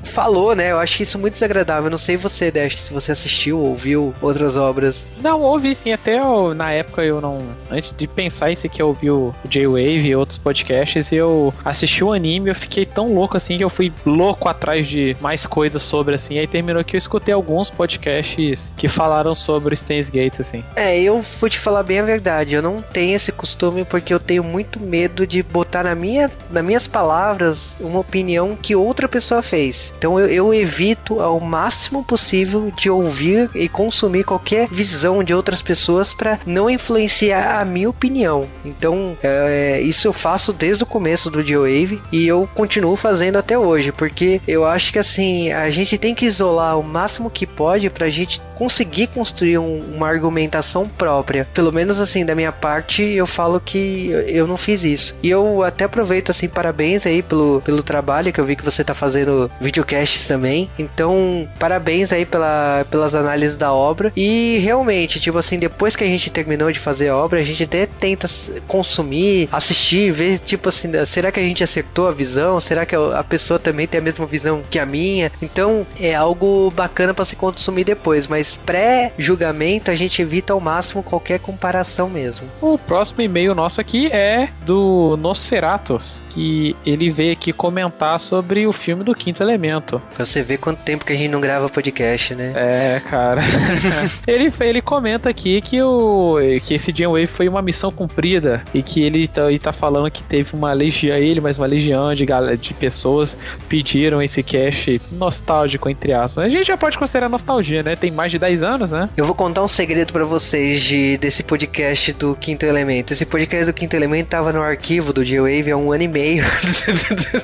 falou, 0.02 0.54
né? 0.54 0.72
Eu 0.72 0.78
acho 0.78 1.02
isso 1.02 1.18
muito 1.18 1.34
desagradável. 1.34 1.84
Eu 1.86 1.90
não 1.90 1.98
sei 1.98 2.16
você, 2.16 2.50
Dash, 2.50 2.76
se 2.76 2.92
você 2.92 3.12
assistiu 3.12 3.58
ou 3.58 3.70
ouviu 3.70 4.14
outras 4.20 4.56
obras. 4.56 5.06
Não, 5.22 5.40
ouvi 5.40 5.74
sim, 5.74 5.92
até 5.92 6.13
eu, 6.16 6.54
na 6.54 6.70
época 6.70 7.04
eu 7.04 7.20
não. 7.20 7.42
Antes 7.70 7.94
de 7.96 8.06
pensar 8.06 8.50
em 8.50 8.54
que 8.54 8.80
eu 8.80 8.88
ouvi 8.88 9.10
o 9.10 9.34
J-Wave 9.48 10.06
e 10.06 10.16
outros 10.16 10.38
podcasts, 10.38 11.12
eu 11.12 11.52
assisti 11.64 12.04
o 12.04 12.12
anime, 12.12 12.50
eu 12.50 12.54
fiquei 12.54 12.86
tão 12.86 13.12
louco 13.12 13.36
assim 13.36 13.58
que 13.58 13.64
eu 13.64 13.70
fui 13.70 13.92
louco 14.06 14.48
atrás 14.48 14.86
de 14.86 15.16
mais 15.20 15.44
coisas 15.44 15.82
sobre 15.82 16.14
assim. 16.14 16.38
Aí 16.38 16.46
terminou 16.46 16.84
que 16.84 16.96
eu 16.96 16.98
escutei 16.98 17.34
alguns 17.34 17.68
podcasts 17.70 18.72
que 18.76 18.88
falaram 18.88 19.34
sobre 19.34 19.74
Stains 19.76 20.08
Gates, 20.08 20.40
assim. 20.40 20.62
É, 20.76 21.00
eu 21.00 21.20
vou 21.40 21.50
te 21.50 21.58
falar 21.58 21.82
bem 21.82 21.98
a 21.98 22.04
verdade, 22.04 22.54
eu 22.54 22.62
não 22.62 22.80
tenho 22.80 23.16
esse 23.16 23.32
costume 23.32 23.84
porque 23.84 24.12
eu 24.14 24.20
tenho 24.20 24.44
muito 24.44 24.78
medo 24.78 25.26
de 25.26 25.42
botar 25.42 25.84
na 25.84 25.94
minha, 25.94 26.30
nas 26.50 26.64
minhas 26.64 26.86
palavras 26.86 27.76
uma 27.80 27.98
opinião 27.98 28.56
que 28.60 28.76
outra 28.76 29.08
pessoa 29.08 29.42
fez. 29.42 29.92
Então 29.98 30.18
eu, 30.18 30.28
eu 30.28 30.54
evito 30.54 31.20
ao 31.20 31.40
máximo 31.40 32.04
possível 32.04 32.72
de 32.76 32.88
ouvir 32.88 33.50
e 33.54 33.68
consumir 33.68 34.24
qualquer 34.24 34.68
visão 34.68 35.22
de 35.22 35.34
outras 35.34 35.62
pessoas 35.62 36.03
pessoas 36.04 36.12
para 36.12 36.38
não 36.44 36.68
influenciar 36.68 37.60
a 37.60 37.64
minha 37.64 37.88
opinião. 37.88 38.46
Então, 38.64 39.16
é, 39.22 39.80
isso 39.80 40.06
eu 40.06 40.12
faço 40.12 40.52
desde 40.52 40.82
o 40.82 40.86
começo 40.86 41.30
do 41.30 41.42
G-Wave 41.42 42.02
e 42.12 42.26
eu 42.26 42.48
continuo 42.54 42.96
fazendo 42.96 43.36
até 43.36 43.58
hoje, 43.58 43.90
porque 43.92 44.40
eu 44.46 44.66
acho 44.66 44.92
que 44.92 44.98
assim, 44.98 45.50
a 45.52 45.70
gente 45.70 45.96
tem 45.96 46.14
que 46.14 46.26
isolar 46.26 46.78
o 46.78 46.82
máximo 46.82 47.30
que 47.30 47.46
pode 47.46 47.88
pra 47.88 48.08
gente 48.08 48.40
conseguir 48.56 49.08
construir 49.08 49.58
um, 49.58 49.80
uma 49.94 50.08
argumentação 50.08 50.88
própria. 50.88 51.48
Pelo 51.54 51.72
menos 51.72 52.00
assim, 52.00 52.24
da 52.24 52.34
minha 52.34 52.52
parte, 52.52 53.02
eu 53.02 53.26
falo 53.26 53.60
que 53.60 54.08
eu 54.26 54.46
não 54.46 54.56
fiz 54.56 54.84
isso. 54.84 55.16
E 55.22 55.30
eu 55.30 55.62
até 55.62 55.84
aproveito 55.84 56.30
assim, 56.30 56.48
parabéns 56.48 57.06
aí 57.06 57.22
pelo, 57.22 57.60
pelo 57.62 57.82
trabalho 57.82 58.32
que 58.32 58.40
eu 58.40 58.44
vi 58.44 58.56
que 58.56 58.64
você 58.64 58.84
tá 58.84 58.94
fazendo 58.94 59.50
videocasts 59.60 60.26
também. 60.26 60.70
Então, 60.78 61.48
parabéns 61.58 62.12
aí 62.12 62.24
pela, 62.24 62.84
pelas 62.90 63.14
análises 63.14 63.56
da 63.56 63.72
obra. 63.72 64.12
E 64.16 64.58
realmente, 64.58 65.20
tipo 65.20 65.38
assim, 65.38 65.58
depois 65.58 65.93
depois 65.94 65.96
que 65.96 66.04
a 66.04 66.06
gente 66.06 66.30
terminou 66.30 66.70
de 66.72 66.78
fazer 66.78 67.08
a 67.08 67.16
obra, 67.16 67.40
a 67.40 67.42
gente 67.42 67.62
até 67.62 67.86
tenta 67.86 68.28
consumir, 68.66 69.48
assistir, 69.52 70.10
ver, 70.10 70.38
tipo 70.40 70.68
assim, 70.68 70.88
será 71.06 71.30
que 71.30 71.40
a 71.40 71.42
gente 71.42 71.62
acertou 71.62 72.08
a 72.08 72.10
visão? 72.10 72.60
Será 72.60 72.84
que 72.84 72.94
a 72.94 73.24
pessoa 73.24 73.58
também 73.58 73.86
tem 73.86 74.00
a 74.00 74.02
mesma 74.02 74.26
visão 74.26 74.62
que 74.68 74.78
a 74.78 74.86
minha? 74.86 75.30
Então 75.40 75.86
é 75.98 76.14
algo 76.14 76.72
bacana 76.74 77.14
para 77.14 77.24
se 77.24 77.36
consumir 77.36 77.84
depois, 77.84 78.26
mas 78.26 78.58
pré-julgamento 78.64 79.90
a 79.90 79.94
gente 79.94 80.20
evita 80.20 80.52
ao 80.52 80.60
máximo 80.60 81.02
qualquer 81.02 81.38
comparação 81.38 82.08
mesmo. 82.08 82.46
O 82.60 82.76
próximo 82.76 83.22
e-mail 83.22 83.54
nosso 83.54 83.80
aqui 83.80 84.08
é 84.08 84.48
do 84.64 85.16
Nosferatus, 85.18 86.20
que 86.30 86.74
ele 86.84 87.10
veio 87.10 87.32
aqui 87.32 87.52
comentar 87.52 88.18
sobre 88.18 88.66
o 88.66 88.72
filme 88.72 89.04
do 89.04 89.14
Quinto 89.14 89.42
Elemento. 89.42 90.02
Pra 90.14 90.24
você 90.24 90.42
ver 90.42 90.58
quanto 90.58 90.82
tempo 90.82 91.04
que 91.04 91.12
a 91.12 91.16
gente 91.16 91.30
não 91.30 91.40
grava 91.40 91.68
podcast, 91.68 92.34
né? 92.34 92.52
É, 92.56 93.00
cara. 93.08 93.42
ele, 94.26 94.52
ele 94.60 94.82
comenta 94.82 95.28
aqui 95.28 95.60
que 95.60 95.83
o 95.84 96.36
que 96.64 96.74
esse 96.74 96.92
Jam 96.94 97.12
Wave 97.12 97.26
foi 97.26 97.48
uma 97.48 97.62
missão 97.62 97.90
cumprida 97.90 98.62
e 98.72 98.82
que 98.82 99.02
ele 99.02 99.26
tá, 99.28 99.48
ele 99.48 99.58
tá 99.58 99.72
falando 99.72 100.10
que 100.10 100.22
teve 100.22 100.54
uma 100.54 100.72
legião, 100.72 101.16
ele, 101.16 101.40
mas 101.40 101.58
uma 101.58 101.66
legião 101.66 102.14
de, 102.14 102.26
de 102.60 102.74
pessoas 102.74 103.36
pediram 103.68 104.22
esse 104.22 104.42
cache 104.42 105.00
nostálgico, 105.12 105.88
entre 105.88 106.12
aspas. 106.12 106.46
A 106.46 106.48
gente 106.48 106.66
já 106.66 106.76
pode 106.76 106.98
considerar 106.98 107.28
nostalgia, 107.28 107.82
né? 107.82 107.96
Tem 107.96 108.10
mais 108.10 108.32
de 108.32 108.38
10 108.38 108.62
anos, 108.62 108.90
né? 108.90 109.08
Eu 109.16 109.26
vou 109.26 109.34
contar 109.34 109.62
um 109.62 109.68
segredo 109.68 110.12
para 110.12 110.24
vocês 110.24 110.82
de, 110.82 111.16
desse 111.18 111.42
podcast 111.42 112.12
do 112.12 112.34
Quinto 112.34 112.64
Elemento. 112.64 113.12
Esse 113.12 113.26
podcast 113.26 113.66
do 113.66 113.72
Quinto 113.72 113.94
Elemento 113.94 114.28
tava 114.28 114.52
no 114.52 114.62
arquivo 114.62 115.12
do 115.12 115.24
J-Wave 115.24 115.70
há 115.70 115.76
um 115.76 115.92
ano 115.92 116.04
e 116.04 116.08
meio. 116.08 116.44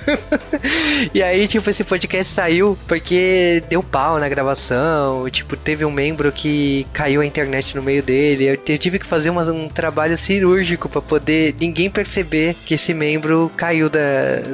e 1.13 1.23
aí, 1.23 1.47
tipo, 1.47 1.69
esse 1.69 1.85
podcast 1.85 2.33
saiu 2.33 2.77
porque 2.89 3.63
deu 3.69 3.83
pau 3.83 4.19
na 4.19 4.29
gravação. 4.29 5.29
Tipo, 5.31 5.57
teve 5.57 5.85
um 5.85 5.91
membro 5.91 6.33
que 6.33 6.87
caiu 6.93 7.21
a 7.21 7.27
internet 7.27 7.77
no 7.77 7.83
meio 7.83 8.03
dele 8.03 8.30
dele. 8.37 8.61
Eu 8.67 8.79
tive 8.79 8.99
que 8.99 9.07
fazer 9.07 9.31
uma, 9.31 9.45
um 9.45 9.69
trabalho 9.69 10.17
cirúrgico 10.17 10.89
para 10.89 11.01
poder 11.01 11.55
ninguém 11.61 11.91
perceber 11.91 12.55
que 12.65 12.75
esse 12.75 12.93
membro 12.95 13.51
caiu 13.57 13.89
da. 13.89 14.01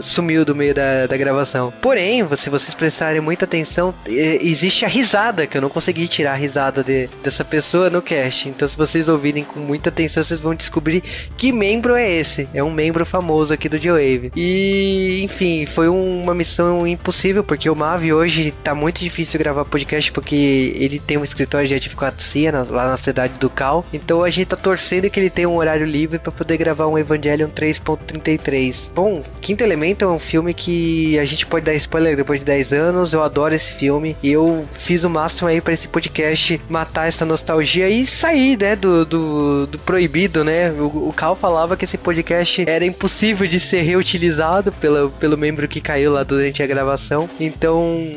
sumiu 0.03 0.45
do 0.45 0.55
meio 0.55 0.75
da, 0.75 1.07
da 1.07 1.17
gravação. 1.17 1.73
Porém, 1.81 2.27
se 2.37 2.51
vocês 2.51 2.75
prestarem 2.75 3.21
muita 3.21 3.45
atenção, 3.45 3.95
existe 4.07 4.85
a 4.85 4.89
risada, 4.89 5.47
que 5.47 5.57
eu 5.57 5.63
não 5.63 5.69
consegui 5.69 6.09
tirar 6.09 6.33
a 6.33 6.37
risada 6.37 6.83
de, 6.83 7.09
dessa 7.23 7.45
pessoa 7.45 7.91
no 7.91 8.03
cast. 8.03 8.49
Então, 8.49 8.67
se 8.67 8.77
vocês 8.77 9.09
ouvirem 9.09 9.45
com 9.45 9.61
muita 9.61 9.89
atenção, 9.89 10.23
vocês 10.23 10.41
vão 10.41 10.55
descobrir 10.55 11.03
que 11.37 11.53
membro 11.53 11.95
é 11.95 12.11
esse. 12.11 12.49
É 12.55 12.63
um 12.63 12.71
membro 12.71 13.05
famoso 13.05 13.53
aqui 13.53 13.69
do 13.69 13.79
G-Wave. 13.79 14.33
E, 14.35 15.21
enfim, 15.23 15.67
foi 15.67 15.89
um, 15.89 16.23
uma 16.23 16.35
missão 16.35 16.87
impossível, 16.87 17.43
porque 17.43 17.69
o 17.69 17.77
Mavi 17.77 18.13
hoje 18.13 18.53
tá 18.63 18.75
muito 18.75 19.01
difícil 19.01 19.39
gravar 19.39 19.65
podcast, 19.65 20.13
porque 20.13 20.73
ele 20.77 20.99
tem 20.99 21.17
um 21.17 21.25
escritório 21.25 21.69
de 21.69 21.75
advocacia 21.75 22.53
lá 22.53 22.91
na 22.91 22.97
cidade 22.97 23.39
do 23.39 23.51
Então 23.93 24.23
a 24.23 24.31
gente 24.31 24.49
tá 24.49 24.57
torcendo 24.57 25.11
que 25.11 25.19
ele 25.19 25.31
tenha 25.31 25.49
um 25.49 25.57
horário 25.57 25.87
livre 25.87 26.19
para 26.19 26.33
poder 26.33 26.57
gravar 26.57 26.87
um 26.87 26.99
Evangelion 26.99 27.49
3.33. 27.49 28.91
Bom, 28.95 29.23
Quinto 29.41 29.63
Elemento 29.63 30.05
é 30.05 30.09
um 30.09 30.19
filme 30.19 30.55
que 30.55 31.19
a 31.19 31.25
gente 31.25 31.47
pode 31.47 31.65
dar 31.65 31.75
spoiler 31.75 32.17
depois 32.17 32.41
de 32.41 32.47
10 32.47 32.73
anos. 32.73 33.13
Eu 33.13 33.23
adoro 33.23 33.55
esse 33.55 33.73
filme 33.73 34.17
e 34.23 34.31
eu 34.31 34.67
fiz 34.73 35.05
o 35.05 35.11
máximo 35.11 35.49
aí 35.49 35.61
para 35.61 35.73
esse 35.73 35.89
podcast 35.89 36.61
matar 36.69 37.09
essa 37.09 37.25
nostalgia 37.25 37.89
e 37.89 38.07
sair, 38.07 38.59
né, 38.59 38.77
do, 38.77 39.05
do, 39.05 39.67
do 39.67 39.79
proibido, 39.79 40.45
né? 40.45 40.71
O, 40.73 41.09
o 41.09 41.13
Cal 41.15 41.37
falava 41.37 41.77
que 41.77 41.85
esse 41.85 41.99
podcast 41.99 42.65
era 42.67 42.85
impossível 42.85 43.47
de 43.47 43.59
ser 43.61 43.83
reutilizado 43.83 44.73
pelo, 44.73 45.11
pelo 45.11 45.37
membro 45.37 45.69
que 45.69 45.81
caiu 45.81 46.13
lá 46.13 46.23
durante 46.23 46.63
a 46.63 46.67
gravação. 46.67 47.29
Então, 47.41 48.13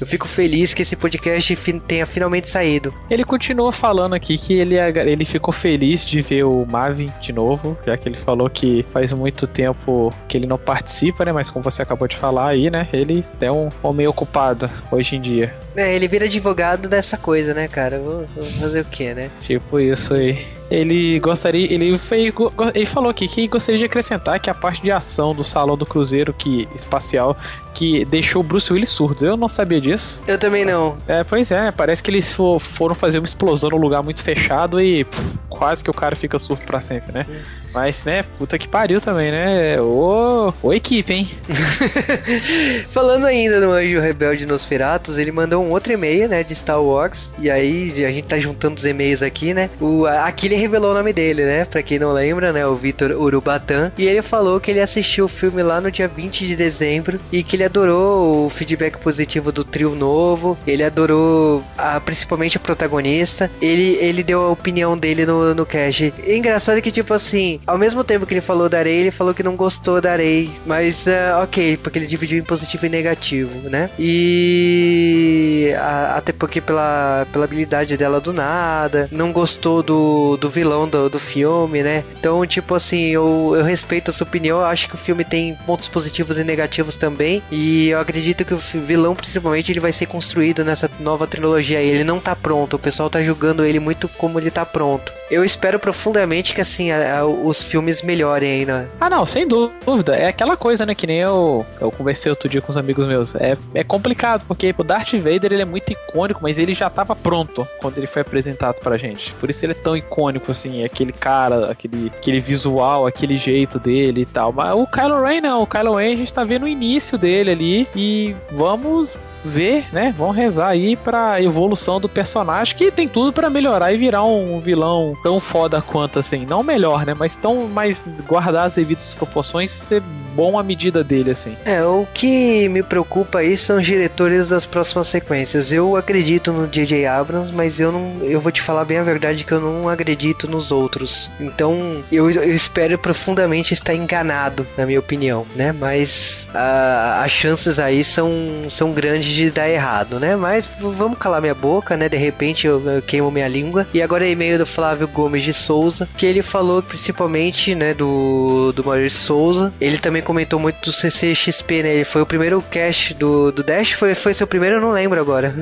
eu 0.00 0.06
fico 0.06 0.26
feliz 0.26 0.72
que 0.72 0.82
esse 0.82 0.96
podcast 0.96 1.56
tenha 1.86 2.06
finalmente 2.06 2.48
saído. 2.48 2.92
Ele 3.10 3.24
continua 3.24 3.72
falando 3.72 4.14
aqui 4.14 4.38
que 4.38 4.54
ele, 4.54 4.76
ele 4.78 5.24
ficou 5.24 5.52
feliz 5.52 6.06
de 6.06 6.22
ver 6.22 6.44
o 6.44 6.64
Marvin 6.66 7.10
de 7.20 7.32
novo, 7.32 7.76
já 7.86 7.96
que 7.96 8.08
ele 8.08 8.18
falou 8.18 8.48
que 8.48 8.84
faz 8.92 9.12
muito 9.12 9.46
tempo 9.46 10.12
que 10.26 10.36
ele 10.36 10.46
não 10.46 10.58
participa, 10.58 11.24
né? 11.24 11.32
Mas 11.32 11.50
como 11.50 11.62
você 11.62 11.82
acabou 11.82 12.08
de 12.08 12.16
falar 12.16 12.48
aí, 12.48 12.70
né? 12.70 12.88
Ele 12.92 13.24
é 13.40 13.52
um 13.52 13.68
homem 13.82 14.06
ocupado 14.06 14.70
hoje 14.90 15.16
em 15.16 15.20
dia. 15.20 15.54
É, 15.76 15.94
ele 15.94 16.08
vira 16.08 16.24
advogado 16.24 16.88
dessa 16.88 17.16
coisa, 17.16 17.52
né, 17.52 17.68
cara? 17.68 17.98
Vou, 17.98 18.26
vou 18.34 18.44
fazer 18.44 18.80
o 18.80 18.84
quê, 18.86 19.14
né? 19.14 19.30
Tipo 19.42 19.78
isso 19.78 20.14
aí. 20.14 20.59
Ele 20.70 21.18
gostaria. 21.18 21.72
Ele, 21.72 21.98
foi, 21.98 22.32
ele 22.74 22.86
falou 22.86 23.10
aqui 23.10 23.26
que 23.26 23.48
gostaria 23.48 23.78
de 23.78 23.84
acrescentar 23.84 24.38
que 24.38 24.48
a 24.48 24.54
parte 24.54 24.80
de 24.80 24.90
ação 24.90 25.34
do 25.34 25.42
salão 25.42 25.76
do 25.76 25.84
Cruzeiro 25.84 26.32
que, 26.32 26.68
espacial 26.74 27.36
que 27.74 28.04
deixou 28.04 28.40
o 28.40 28.44
Bruce 28.44 28.72
Willis 28.72 28.90
surdo. 28.90 29.26
Eu 29.26 29.36
não 29.36 29.48
sabia 29.48 29.80
disso. 29.80 30.18
Eu 30.26 30.38
também 30.38 30.64
não. 30.64 30.96
É, 31.08 31.24
pois 31.24 31.50
é, 31.50 31.70
parece 31.70 32.02
que 32.02 32.10
eles 32.10 32.32
foram 32.32 32.94
fazer 32.94 33.18
uma 33.18 33.26
explosão 33.26 33.70
num 33.70 33.78
lugar 33.78 34.02
muito 34.02 34.22
fechado 34.22 34.80
e 34.80 35.04
pff, 35.04 35.38
quase 35.50 35.84
que 35.84 35.90
o 35.90 35.94
cara 35.94 36.16
fica 36.16 36.38
surdo 36.38 36.62
para 36.64 36.80
sempre, 36.80 37.12
né? 37.12 37.26
Mas, 37.72 38.04
né, 38.04 38.24
puta 38.38 38.58
que 38.58 38.66
pariu 38.66 39.00
também, 39.00 39.30
né? 39.30 39.80
Ô, 39.80 40.52
ô 40.62 40.72
equipe, 40.72 41.12
hein? 41.12 41.30
Falando 42.90 43.26
ainda 43.26 43.60
no 43.60 43.72
Anjo 43.72 44.00
Rebelde 44.00 44.46
Nosferatus, 44.46 45.18
ele 45.18 45.30
mandou 45.30 45.64
um 45.64 45.70
outro 45.70 45.92
e-mail, 45.92 46.28
né, 46.28 46.42
de 46.42 46.54
Star 46.54 46.82
Wars. 46.82 47.30
E 47.38 47.50
aí, 47.50 47.92
a 48.04 48.10
gente 48.10 48.26
tá 48.26 48.38
juntando 48.38 48.76
os 48.76 48.84
e-mails 48.84 49.22
aqui, 49.22 49.54
né? 49.54 49.70
O, 49.80 50.04
aqui 50.06 50.48
ele 50.48 50.56
revelou 50.56 50.90
o 50.90 50.94
nome 50.94 51.12
dele, 51.12 51.44
né? 51.44 51.64
Pra 51.64 51.82
quem 51.82 51.98
não 51.98 52.12
lembra, 52.12 52.52
né? 52.52 52.66
O 52.66 52.74
Vitor 52.74 53.12
Urubatan. 53.12 53.92
E 53.96 54.06
ele 54.06 54.22
falou 54.22 54.58
que 54.60 54.70
ele 54.70 54.80
assistiu 54.80 55.26
o 55.26 55.28
filme 55.28 55.62
lá 55.62 55.80
no 55.80 55.90
dia 55.90 56.08
20 56.08 56.46
de 56.46 56.56
dezembro 56.56 57.20
e 57.30 57.42
que 57.42 57.56
ele 57.56 57.64
adorou 57.64 58.46
o 58.46 58.50
feedback 58.50 58.98
positivo 58.98 59.52
do 59.52 59.64
trio 59.64 59.94
novo. 59.94 60.58
Ele 60.66 60.82
adorou 60.82 61.62
a, 61.78 62.00
principalmente 62.00 62.56
a 62.56 62.60
protagonista. 62.60 63.50
Ele, 63.60 63.96
ele 64.00 64.22
deu 64.22 64.42
a 64.42 64.50
opinião 64.50 64.98
dele 64.98 65.24
no, 65.24 65.39
no 65.54 65.66
cast. 65.66 66.12
E 66.24 66.36
engraçado 66.36 66.80
que, 66.82 66.90
tipo 66.90 67.12
assim, 67.14 67.60
ao 67.66 67.78
mesmo 67.78 68.04
tempo 68.04 68.26
que 68.26 68.34
ele 68.34 68.40
falou 68.40 68.68
da 68.68 68.82
Rey, 68.82 69.00
ele 69.00 69.10
falou 69.10 69.34
que 69.34 69.42
não 69.42 69.56
gostou 69.56 70.00
da 70.00 70.16
Rey. 70.16 70.50
Mas, 70.66 71.06
uh, 71.06 71.42
ok, 71.42 71.76
porque 71.76 71.98
ele 71.98 72.06
dividiu 72.06 72.38
em 72.38 72.42
positivo 72.42 72.86
e 72.86 72.88
negativo, 72.88 73.68
né? 73.68 73.90
E. 73.98 75.74
A, 75.78 76.16
até 76.16 76.32
porque 76.32 76.60
pela, 76.60 77.26
pela 77.32 77.44
habilidade 77.44 77.96
dela 77.96 78.20
do 78.20 78.32
nada. 78.32 79.08
Não 79.10 79.32
gostou 79.32 79.82
do, 79.82 80.36
do 80.36 80.50
vilão 80.50 80.88
do, 80.88 81.08
do 81.08 81.18
filme, 81.18 81.82
né? 81.82 82.04
Então, 82.18 82.46
tipo 82.46 82.74
assim, 82.74 83.06
eu, 83.08 83.54
eu 83.56 83.64
respeito 83.64 84.10
a 84.10 84.14
sua 84.14 84.26
opinião. 84.26 84.58
Eu 84.58 84.66
acho 84.66 84.88
que 84.88 84.94
o 84.94 84.98
filme 84.98 85.24
tem 85.24 85.54
pontos 85.66 85.88
positivos 85.88 86.38
e 86.38 86.44
negativos 86.44 86.96
também. 86.96 87.42
E 87.50 87.88
eu 87.88 88.00
acredito 88.00 88.44
que 88.44 88.54
o 88.54 88.58
vilão, 88.58 89.14
principalmente, 89.14 89.72
ele 89.72 89.80
vai 89.80 89.92
ser 89.92 90.06
construído 90.06 90.64
nessa 90.64 90.90
nova 91.00 91.26
trilogia. 91.26 91.80
Ele 91.80 92.04
não 92.04 92.20
tá 92.20 92.34
pronto. 92.34 92.76
O 92.76 92.78
pessoal 92.78 93.10
tá 93.10 93.22
julgando 93.22 93.64
ele 93.64 93.78
muito 93.78 94.08
como 94.08 94.38
ele 94.38 94.50
tá 94.50 94.64
pronto. 94.64 95.12
Eu 95.30 95.44
espero 95.44 95.78
profundamente 95.78 96.54
que, 96.54 96.60
assim, 96.60 96.90
a, 96.90 97.20
a, 97.20 97.26
os 97.26 97.62
filmes 97.62 98.02
melhorem 98.02 98.50
ainda. 98.50 98.88
Ah, 99.00 99.08
não, 99.08 99.24
sem 99.24 99.46
dúvida. 99.46 100.16
É 100.16 100.26
aquela 100.26 100.56
coisa, 100.56 100.84
né, 100.84 100.94
que 100.94 101.06
nem 101.06 101.18
eu, 101.18 101.64
eu 101.80 101.90
conversei 101.90 102.30
outro 102.30 102.48
dia 102.48 102.60
com 102.60 102.70
os 102.70 102.76
amigos 102.76 103.06
meus. 103.06 103.34
É, 103.34 103.56
é 103.74 103.84
complicado, 103.84 104.44
porque 104.46 104.74
o 104.76 104.82
Darth 104.82 105.12
Vader 105.14 105.52
ele 105.52 105.62
é 105.62 105.64
muito 105.64 105.90
icônico, 105.92 106.40
mas 106.42 106.58
ele 106.58 106.74
já 106.74 106.90
tava 106.90 107.14
pronto 107.14 107.66
quando 107.78 107.98
ele 107.98 108.06
foi 108.06 108.22
apresentado 108.22 108.80
pra 108.80 108.96
gente. 108.96 109.32
Por 109.34 109.48
isso 109.48 109.64
ele 109.64 109.72
é 109.72 109.74
tão 109.74 109.96
icônico, 109.96 110.50
assim, 110.50 110.84
aquele 110.84 111.12
cara, 111.12 111.70
aquele, 111.70 112.12
aquele 112.16 112.40
visual, 112.40 113.06
aquele 113.06 113.38
jeito 113.38 113.78
dele 113.78 114.22
e 114.22 114.26
tal. 114.26 114.52
Mas 114.52 114.74
o 114.74 114.86
Kylo 114.86 115.22
Ren 115.22 115.40
não, 115.40 115.62
o 115.62 115.66
Kylo 115.66 115.94
Ren 115.94 116.12
a 116.12 116.16
gente 116.16 116.32
tá 116.32 116.44
vendo 116.44 116.64
o 116.64 116.68
início 116.68 117.16
dele 117.16 117.50
ali 117.50 117.88
e 117.94 118.34
vamos 118.50 119.18
ver, 119.44 119.86
né? 119.92 120.14
Vão 120.16 120.30
rezar 120.30 120.68
aí 120.68 120.96
pra 120.96 121.42
evolução 121.42 122.00
do 122.00 122.08
personagem, 122.08 122.76
que 122.76 122.90
tem 122.90 123.08
tudo 123.08 123.32
para 123.32 123.50
melhorar 123.50 123.92
e 123.92 123.96
virar 123.96 124.24
um 124.24 124.60
vilão 124.60 125.14
tão 125.22 125.40
foda 125.40 125.82
quanto 125.82 126.18
assim. 126.18 126.46
Não 126.46 126.62
melhor, 126.62 127.04
né? 127.04 127.14
Mas 127.16 127.36
tão 127.36 127.66
mais 127.68 128.00
guardar 128.26 128.66
as 128.66 128.74
devidas 128.74 129.14
proporções 129.14 129.70
ser 129.70 130.02
bom 130.34 130.58
à 130.58 130.62
medida 130.62 131.02
dele, 131.02 131.30
assim. 131.30 131.56
É, 131.64 131.82
o 131.84 132.06
que 132.12 132.68
me 132.68 132.82
preocupa 132.82 133.40
aí 133.40 133.56
são 133.56 133.78
os 133.78 133.86
diretores 133.86 134.48
das 134.48 134.66
próximas 134.66 135.08
sequências. 135.08 135.72
Eu 135.72 135.96
acredito 135.96 136.52
no 136.52 136.66
J.J. 136.66 137.06
Abrams, 137.06 137.52
mas 137.52 137.80
eu 137.80 137.92
não. 137.92 138.18
Eu 138.22 138.40
vou 138.40 138.52
te 138.52 138.62
falar 138.62 138.84
bem 138.84 138.98
a 138.98 139.02
verdade 139.02 139.44
que 139.44 139.52
eu 139.52 139.60
não 139.60 139.88
acredito 139.88 140.48
nos 140.48 140.72
outros. 140.72 141.30
Então, 141.40 142.02
eu, 142.10 142.30
eu 142.30 142.54
espero 142.54 142.98
profundamente 142.98 143.74
estar 143.74 143.94
enganado, 143.94 144.66
na 144.76 144.86
minha 144.86 144.98
opinião, 144.98 145.46
né? 145.54 145.72
Mas 145.72 146.48
uh, 146.50 147.22
as 147.22 147.30
chances 147.30 147.78
aí 147.78 148.04
são, 148.04 148.30
são 148.70 148.92
grandes 148.92 149.29
de 149.30 149.50
dar 149.50 149.68
errado, 149.68 150.18
né? 150.18 150.36
Mas 150.36 150.68
vamos 150.78 151.18
calar 151.18 151.40
minha 151.40 151.54
boca, 151.54 151.96
né? 151.96 152.08
De 152.08 152.16
repente 152.16 152.66
eu, 152.66 152.80
eu 152.88 153.02
queimo 153.02 153.30
minha 153.30 153.48
língua. 153.48 153.86
E 153.92 154.02
agora 154.02 154.26
é 154.26 154.30
e-mail 154.30 154.58
do 154.58 154.66
Flávio 154.66 155.08
Gomes 155.08 155.42
de 155.42 155.52
Souza, 155.52 156.08
que 156.16 156.26
ele 156.26 156.42
falou 156.42 156.82
principalmente, 156.82 157.74
né, 157.74 157.94
do, 157.94 158.72
do 158.72 158.84
Maurício 158.84 159.20
Souza. 159.20 159.72
Ele 159.80 159.98
também 159.98 160.22
comentou 160.22 160.58
muito 160.58 160.80
do 160.82 160.92
CCXP, 160.92 161.82
né? 161.82 161.94
Ele 161.94 162.04
foi 162.04 162.22
o 162.22 162.26
primeiro 162.26 162.60
cast 162.62 163.14
do, 163.14 163.52
do 163.52 163.62
Dash, 163.62 163.92
foi, 163.92 164.14
foi 164.14 164.34
seu 164.34 164.46
primeiro, 164.46 164.76
eu 164.76 164.80
não 164.80 164.90
lembro 164.90 165.20
agora. 165.20 165.54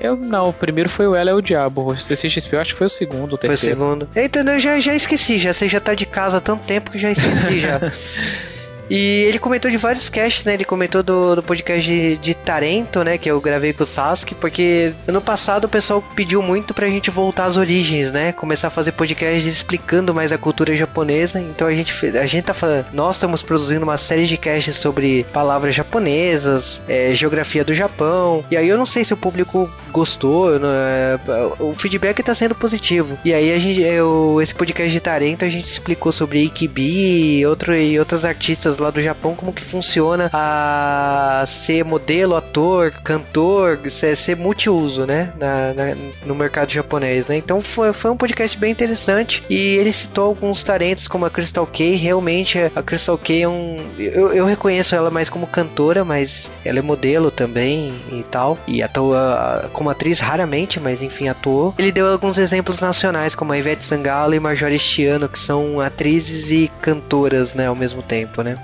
Eu 0.00 0.16
não, 0.16 0.50
o 0.50 0.52
primeiro 0.52 0.90
foi 0.90 1.06
o 1.06 1.14
Ela 1.14 1.30
é 1.30 1.34
o 1.34 1.40
Diabo. 1.40 1.86
O 1.86 2.00
CCXP 2.00 2.54
eu 2.54 2.60
acho 2.60 2.72
que 2.72 2.78
foi 2.78 2.86
o 2.86 2.90
segundo, 2.90 3.34
o 3.34 3.38
terceiro. 3.38 3.76
Foi 3.76 3.86
o 3.86 3.90
segundo. 3.90 4.08
Então 4.14 4.52
eu 4.52 4.58
já, 4.58 4.78
já 4.78 4.94
esqueci, 4.94 5.38
já. 5.38 5.52
Você 5.52 5.68
já 5.68 5.80
tá 5.80 5.94
de 5.94 6.06
casa 6.06 6.36
há 6.36 6.40
tanto 6.40 6.64
tempo 6.64 6.90
que 6.90 6.98
já 6.98 7.10
esqueci 7.10 7.58
já. 7.58 7.80
E 8.88 9.24
ele 9.24 9.38
comentou 9.38 9.70
de 9.70 9.76
vários 9.76 10.08
casts, 10.08 10.44
né? 10.44 10.54
Ele 10.54 10.64
comentou 10.64 11.02
do, 11.02 11.36
do 11.36 11.42
podcast 11.42 11.88
de, 11.88 12.16
de, 12.16 12.34
Tarento, 12.34 13.02
né? 13.02 13.18
Que 13.18 13.30
eu 13.30 13.40
gravei 13.40 13.72
com 13.72 13.82
o 13.82 13.86
Sasuke, 13.86 14.34
porque 14.34 14.92
ano 15.06 15.20
passado 15.20 15.64
o 15.64 15.68
pessoal 15.68 16.02
pediu 16.14 16.40
muito 16.40 16.72
pra 16.72 16.88
gente 16.88 17.10
voltar 17.10 17.46
às 17.46 17.56
origens, 17.56 18.12
né? 18.12 18.32
Começar 18.32 18.68
a 18.68 18.70
fazer 18.70 18.92
podcasts 18.92 19.52
explicando 19.52 20.14
mais 20.14 20.32
a 20.32 20.38
cultura 20.38 20.76
japonesa. 20.76 21.40
Então 21.40 21.66
a 21.66 21.74
gente, 21.74 22.06
a 22.16 22.26
gente 22.26 22.44
tá 22.44 22.54
falando, 22.54 22.86
nós 22.92 23.16
estamos 23.16 23.42
produzindo 23.42 23.84
uma 23.84 23.98
série 23.98 24.26
de 24.26 24.36
casts 24.36 24.76
sobre 24.76 25.24
palavras 25.32 25.74
japonesas, 25.74 26.80
é, 26.88 27.14
geografia 27.14 27.64
do 27.64 27.74
Japão. 27.74 28.44
E 28.50 28.56
aí 28.56 28.68
eu 28.68 28.78
não 28.78 28.86
sei 28.86 29.04
se 29.04 29.12
o 29.12 29.16
público 29.16 29.70
gostou, 29.90 30.58
não, 30.58 30.68
é, 30.68 31.18
o 31.58 31.74
feedback 31.74 32.22
tá 32.22 32.34
sendo 32.34 32.54
positivo. 32.54 33.18
E 33.24 33.34
aí 33.34 33.52
a 33.52 33.58
gente, 33.58 33.80
eu, 33.80 34.38
esse 34.40 34.54
podcast 34.54 34.92
de 34.92 35.00
Tarento 35.00 35.44
a 35.44 35.48
gente 35.48 35.70
explicou 35.72 36.12
sobre 36.12 36.44
Ikibi 36.44 37.38
e, 37.38 37.46
outro, 37.46 37.74
e 37.76 37.98
outras 37.98 38.24
artistas 38.24 38.75
lá 38.82 38.90
do 38.90 39.00
Japão 39.00 39.34
como 39.34 39.52
que 39.52 39.62
funciona 39.62 40.30
a 40.32 41.44
ser 41.46 41.84
modelo, 41.84 42.36
ator, 42.36 42.90
cantor, 43.02 43.78
ser, 43.90 44.16
ser 44.16 44.36
multiuso, 44.36 45.06
né? 45.06 45.32
Na, 45.38 45.72
na, 45.74 45.96
no 46.24 46.34
mercado 46.34 46.70
japonês, 46.70 47.26
né? 47.26 47.36
Então 47.36 47.60
foi, 47.60 47.92
foi 47.92 48.10
um 48.10 48.16
podcast 48.16 48.56
bem 48.56 48.72
interessante 48.72 49.44
e 49.48 49.56
ele 49.56 49.92
citou 49.92 50.24
alguns 50.24 50.62
talentos 50.62 51.08
como 51.08 51.24
a 51.24 51.30
Crystal 51.30 51.66
K. 51.66 51.96
Realmente 51.96 52.58
a 52.74 52.82
Crystal 52.82 53.18
K 53.18 53.42
é 53.42 53.48
um. 53.48 53.76
Eu, 53.98 54.32
eu 54.32 54.46
reconheço 54.46 54.94
ela 54.94 55.10
mais 55.10 55.28
como 55.28 55.46
cantora, 55.46 56.04
mas 56.04 56.50
ela 56.64 56.78
é 56.78 56.82
modelo 56.82 57.30
também 57.30 57.94
e 58.12 58.22
tal. 58.22 58.58
E 58.66 58.82
atua 58.82 59.68
como 59.72 59.90
atriz 59.90 60.20
raramente, 60.20 60.80
mas 60.80 61.02
enfim, 61.02 61.28
atuou. 61.28 61.74
Ele 61.78 61.92
deu 61.92 62.06
alguns 62.06 62.38
exemplos 62.38 62.80
nacionais, 62.80 63.34
como 63.34 63.52
a 63.52 63.58
Ivete 63.58 63.84
Sangalo 63.84 64.34
e 64.34 64.40
Marjorie 64.40 64.78
Stiano, 64.78 65.28
que 65.28 65.38
são 65.38 65.80
atrizes 65.80 66.50
e 66.50 66.70
cantoras, 66.80 67.54
né, 67.54 67.66
ao 67.66 67.74
mesmo 67.74 68.02
tempo, 68.02 68.42
né? 68.42 68.56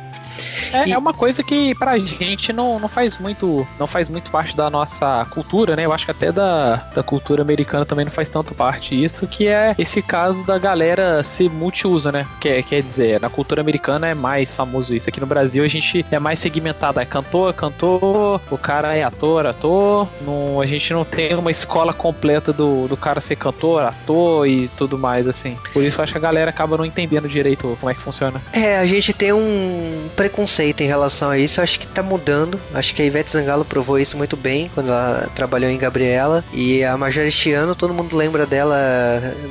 É, 0.73 0.89
e... 0.89 0.93
é 0.93 0.99
uma 0.99 1.13
coisa 1.13 1.43
que 1.43 1.75
pra 1.75 1.99
gente 1.99 2.53
não, 2.53 2.79
não 2.79 2.89
faz 2.89 3.19
muito 3.19 3.67
não 3.79 3.87
faz 3.87 4.09
muito 4.09 4.31
parte 4.31 4.57
da 4.57 4.71
nossa 4.71 5.27
cultura, 5.31 5.77
né? 5.77 5.85
Eu 5.85 5.93
acho 5.93 6.05
que 6.05 6.11
até 6.11 6.33
da, 6.33 6.77
da 6.95 7.03
cultura 7.03 7.43
americana 7.43 7.85
também 7.85 8.05
não 8.05 8.13
faz 8.13 8.29
tanto 8.29 8.55
parte 8.55 9.03
isso, 9.03 9.27
que 9.27 9.49
é 9.49 9.75
esse 9.79 10.03
caso 10.03 10.45
da 10.45 10.59
galera 10.59 11.23
ser 11.23 11.51
multiuso, 11.51 12.11
né? 12.11 12.27
Quer, 12.41 12.63
quer 12.63 12.83
dizer, 12.83 13.21
na 13.21 13.29
cultura 13.29 13.61
americana 13.61 14.09
é 14.09 14.15
mais 14.15 14.55
famoso 14.55 14.95
isso. 14.95 15.09
Aqui 15.09 15.21
no 15.21 15.27
Brasil 15.27 15.65
a 15.65 15.69
gente 15.69 16.05
é 16.11 16.19
mais 16.19 16.39
segmentado. 16.39 17.01
É 17.01 17.05
cantor, 17.05 17.53
cantor, 17.55 18.41
o 18.51 18.59
cara 18.59 18.95
é 18.97 19.03
ator, 19.03 19.47
ator. 19.47 20.09
Não, 20.23 20.61
a 20.61 20.67
gente 20.67 20.93
não 20.93 21.05
tem 21.05 21.35
uma 21.35 21.51
escola 21.51 21.93
completa 21.93 22.53
do, 22.53 22.89
do 22.89 22.97
cara 22.97 23.21
ser 23.21 23.37
cantor, 23.37 23.83
ator 23.83 24.47
e 24.47 24.69
tudo 24.77 24.99
mais, 24.99 25.27
assim. 25.27 25.57
Por 25.73 25.83
isso 25.83 25.99
eu 25.99 26.05
acho 26.05 26.13
que 26.13 26.19
a 26.19 26.23
galera 26.23 26.51
acaba 26.51 26.77
não 26.77 26.85
entendendo 26.85 27.29
direito 27.29 27.77
como 27.81 27.91
é 27.91 27.95
que 27.95 28.01
funciona. 28.01 28.41
É, 28.53 28.79
a 28.79 28.87
gente 28.87 29.13
tem 29.13 29.33
um 29.33 30.09
preconceito 30.23 30.83
em 30.83 30.87
relação 30.87 31.31
a 31.31 31.39
isso, 31.39 31.61
acho 31.61 31.81
que 31.81 31.87
tá 31.87 32.01
mudando. 32.01 32.61
Acho 32.73 32.95
que 32.95 33.03
a 33.03 33.05
Ivete 33.05 33.33
Zangalo 33.33 33.65
provou 33.65 33.99
isso 33.99 34.17
muito 34.17 34.37
bem 34.37 34.71
quando 34.73 34.89
ela 34.89 35.29
trabalhou 35.35 35.69
em 35.69 35.77
Gabriela. 35.77 36.45
E 36.53 36.85
a 36.85 36.97
Major 36.97 37.25
este 37.25 37.53
ano, 37.53 37.75
todo 37.75 37.93
mundo 37.93 38.17
lembra 38.17 38.47
dela 38.47 38.77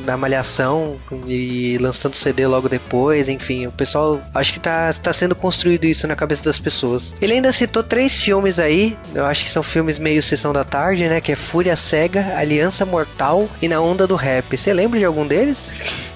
na 0.06 0.16
Malhação 0.16 0.98
e 1.28 1.78
lançando 1.82 2.16
CD 2.16 2.48
logo 2.48 2.70
depois. 2.70 3.28
Enfim, 3.28 3.68
o 3.68 3.72
pessoal 3.72 4.22
acho 4.34 4.54
que 4.54 4.62
tá, 4.62 4.94
tá 4.94 5.12
sendo 5.12 5.36
construído 5.36 5.84
isso 5.84 6.08
na 6.08 6.16
cabeça 6.16 6.44
das 6.44 6.58
pessoas. 6.58 7.14
Ele 7.22 7.34
ainda 7.34 7.52
citou 7.52 7.84
três 7.84 8.22
filmes 8.22 8.58
aí, 8.58 8.98
eu 9.14 9.26
acho 9.26 9.44
que 9.44 9.50
são 9.50 9.62
filmes 9.62 10.00
meio 10.00 10.24
sessão 10.24 10.54
da 10.54 10.64
tarde, 10.64 11.04
né? 11.10 11.20
Que 11.20 11.34
é 11.34 11.36
Fúria 11.36 11.76
Cega, 11.76 12.34
Aliança 12.38 12.86
Mortal 12.86 13.50
e 13.62 13.68
Na 13.68 13.82
Onda 13.82 14.08
do 14.08 14.16
Rap. 14.16 14.56
Você 14.56 14.74
lembra 14.74 14.98
de 14.98 15.04
algum 15.04 15.28
deles? 15.28 15.58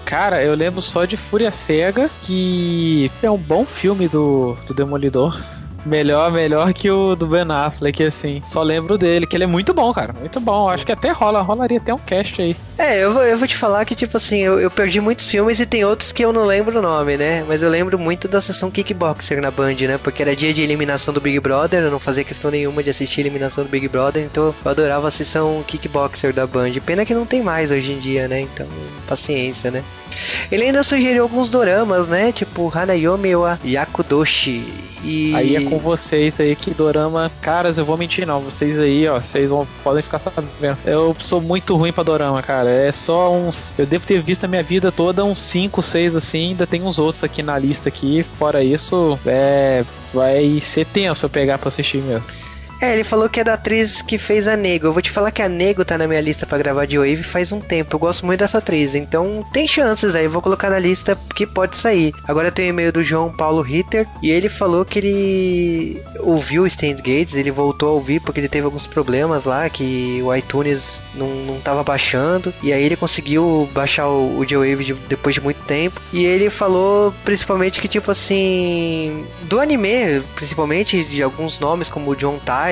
Cara, 0.06 0.44
eu 0.44 0.54
lembro 0.54 0.84
só 0.84 1.04
de 1.04 1.18
Fúria 1.18 1.52
Cega, 1.52 2.10
que 2.22 3.12
é 3.24 3.30
um 3.30 3.38
bom 3.38 3.66
filme 3.66 4.08
do, 4.08 4.56
do 4.68 4.74
Demolidor. 4.74 5.44
Melhor, 5.86 6.32
melhor 6.32 6.74
que 6.74 6.89
o 6.89 7.15
do 7.15 7.27
Ben 7.27 7.46
Affleck, 7.50 8.04
assim. 8.04 8.42
Só 8.48 8.63
lembro 8.63 8.98
dele, 8.98 9.27
que 9.27 9.36
ele 9.36 9.44
é 9.44 9.48
muito 9.48 9.74
bom, 9.74 9.94
cara. 9.94 10.13
Muito 10.13 10.39
bom. 10.39 10.68
Acho 10.70 10.86
que 10.86 10.92
até 10.92 11.12
rola, 11.12 11.42
rolaria 11.42 11.77
até 11.77 11.94
um 11.94 11.98
cast 11.98 12.42
aí. 12.42 12.56
É, 12.77 13.04
eu 13.04 13.13
vou, 13.13 13.24
eu 13.24 13.38
vou 13.38 13.48
te 13.48 13.56
falar 13.56 13.86
que, 13.86 13.96
tipo 13.96 14.18
assim, 14.18 14.39
eu, 14.39 14.60
eu 14.60 14.70
perdi 14.72 15.00
muitos 15.00 15.25
filmes 15.25 15.60
e 15.60 15.65
tem 15.65 15.86
outros 15.86 16.12
que 16.12 16.25
eu 16.25 16.34
não 16.34 16.44
lembro 16.44 16.80
o 16.80 16.82
nome, 16.82 17.18
né? 17.18 17.46
Mas 17.48 17.62
eu 17.62 17.70
lembro 17.70 17.98
muito 17.98 18.27
da 18.27 18.42
sessão 18.42 18.72
Kickboxer 18.72 19.42
na 19.42 19.51
Band, 19.51 19.75
né? 19.82 19.98
Porque 19.98 20.22
era 20.22 20.36
dia 20.36 20.54
de 20.54 20.62
eliminação 20.62 21.13
do 21.13 21.22
Big 21.22 21.39
Brother, 21.39 21.84
eu 21.84 21.92
não 21.92 22.00
fazia 22.00 22.24
questão 22.24 22.51
nenhuma 22.51 22.84
de 22.84 22.89
assistir 22.89 23.22
a 23.22 23.24
eliminação 23.24 23.63
do 23.63 23.70
Big 23.70 23.88
Brother, 23.88 24.24
então 24.24 24.46
eu 24.46 24.72
adorava 24.72 25.08
a 25.08 25.12
sessão 25.12 25.63
Kickboxer 25.65 26.34
da 26.34 26.46
Band. 26.46 26.72
Pena 26.86 27.06
que 27.06 27.13
não 27.13 27.25
tem 27.25 27.42
mais 27.42 27.72
hoje 27.72 27.94
em 27.94 28.00
dia, 28.00 28.27
né? 28.27 28.42
Então, 28.42 28.68
paciência, 29.08 29.72
né? 29.72 29.84
Ele 30.52 30.64
ainda 30.64 30.84
sugeriu 30.84 31.24
alguns 31.24 31.50
doramas, 31.50 32.08
né? 32.08 32.32
Tipo 32.32 32.72
Hanayomi 32.74 33.36
wa 33.36 33.60
Yakudoshi. 33.64 34.86
E... 35.04 35.36
Aí 35.36 35.56
é 35.56 35.62
com 35.62 35.78
vocês 35.78 36.40
aí 36.40 36.56
que 36.56 36.72
dorama. 36.72 37.32
Caras, 37.42 37.78
eu 37.78 37.86
vou 37.86 37.98
mentir 37.98 38.26
não. 38.26 38.42
Vocês 38.42 38.78
aí, 38.80 39.08
ó, 39.08 39.20
vocês 39.20 39.48
vão, 39.48 39.68
podem 39.84 40.02
ficar 40.02 40.20
sabendo. 40.20 40.78
Eu 40.84 41.16
sou 41.20 41.40
muito 41.40 41.76
ruim 41.76 41.94
pra 41.94 42.04
dorama, 42.04 42.42
cara. 42.42 42.70
É 42.70 42.92
só 42.92 43.32
uns. 43.32 43.72
Eu 43.78 43.86
devo 43.86 44.06
ter 44.06 44.22
visto 44.22 44.46
a 44.46 44.48
minha 44.48 44.64
vida 44.64 44.92
toda 44.92 45.24
uns 45.24 45.40
5, 45.42 45.82
6 45.82 46.16
assim. 46.16 46.50
Ainda 46.50 46.66
tem 46.66 46.82
uns 46.82 46.98
outros 46.98 47.24
aqui 47.24 47.44
na 47.44 47.58
lista 47.58 47.90
aqui. 47.90 48.26
Fora 48.40 48.64
isso, 48.64 49.20
é. 49.26 49.84
Vai 50.14 50.60
ser 50.62 50.86
tenso 50.86 51.26
eu 51.26 51.30
pegar 51.30 51.58
pra 51.58 51.68
assistir 51.68 52.02
mesmo. 52.02 52.26
É, 52.82 52.94
ele 52.94 53.03
falou 53.03 53.29
que 53.29 53.39
é 53.39 53.44
da 53.44 53.53
atriz 53.53 54.01
que 54.01 54.17
fez 54.17 54.48
a 54.48 54.55
Nego. 54.55 54.88
Eu 54.88 54.94
vou 54.94 55.01
te 55.01 55.10
falar 55.10 55.32
que 55.32 55.41
a 55.41 55.50
Nego 55.50 55.86
tá 55.86 55.98
na 55.98 56.08
minha 56.08 56.22
lista 56.22 56.46
para 56.46 56.58
gravar 56.58 56.86
de 56.86 56.98
Wave 56.98 57.24
faz 57.24 57.51
um 57.51 57.60
tempo. 57.60 57.96
Eu 57.96 58.00
gosto 58.00 58.25
muito 58.25 58.39
dessa 58.39 58.58
atriz, 58.58 58.96
então 58.96 59.44
tem 59.53 59.67
chances 59.67 60.13
aí. 60.15 60.25
Eu 60.25 60.32
vou 60.32 60.41
colocar 60.41 60.70
na 60.70 60.79
lista 60.79 61.17
que 61.36 61.46
pode 61.46 61.77
sair. 61.77 62.13
Agora 62.27 62.51
tem 62.51 62.67
o 62.67 62.70
e-mail 62.70 62.91
do 62.91 63.03
João 63.03 63.32
Paulo 63.32 63.62
Ritter 63.62 64.08
e 64.22 64.29
ele 64.29 64.50
falou 64.50 64.84
que 64.84 65.00
ele 65.00 66.03
ouviu 66.20 66.63
o 66.63 66.67
Stand 66.67 66.96
Gates, 66.96 67.36
ele 67.36 67.51
voltou 67.51 67.89
a 67.89 67.94
ouvir 67.94 68.20
porque 68.20 68.39
ele 68.39 68.50
teve 68.50 68.65
alguns 68.65 68.88
problemas 68.88 69.46
lá 69.46 69.70
que 69.70 70.22
o 70.24 70.36
iTunes 70.36 71.01
não, 71.13 71.27
não 71.27 71.60
tava 71.60 71.84
baixando 71.84 72.53
e 72.62 72.74
aí 72.74 72.84
ele 72.84 72.96
conseguiu 72.96 73.70
baixar 73.74 74.08
o, 74.08 74.39
o 74.39 74.46
J-Wave 74.46 74.84
de, 74.84 74.94
depois 74.94 75.36
de 75.36 75.41
muito 75.41 75.62
tempo. 75.63 76.01
E 76.12 76.25
ele 76.25 76.50
falou 76.50 77.13
principalmente 77.24 77.79
que 77.79 77.88
tipo 77.88 78.12
assim, 78.12 79.25
do 79.44 79.60
anime, 79.60 80.22
principalmente 80.36 81.03
de 81.03 81.24
alguns 81.24 81.60
nomes 81.60 81.89
como 81.89 82.12
o 82.12 82.15
John 82.15 82.39
Ty 82.39 82.65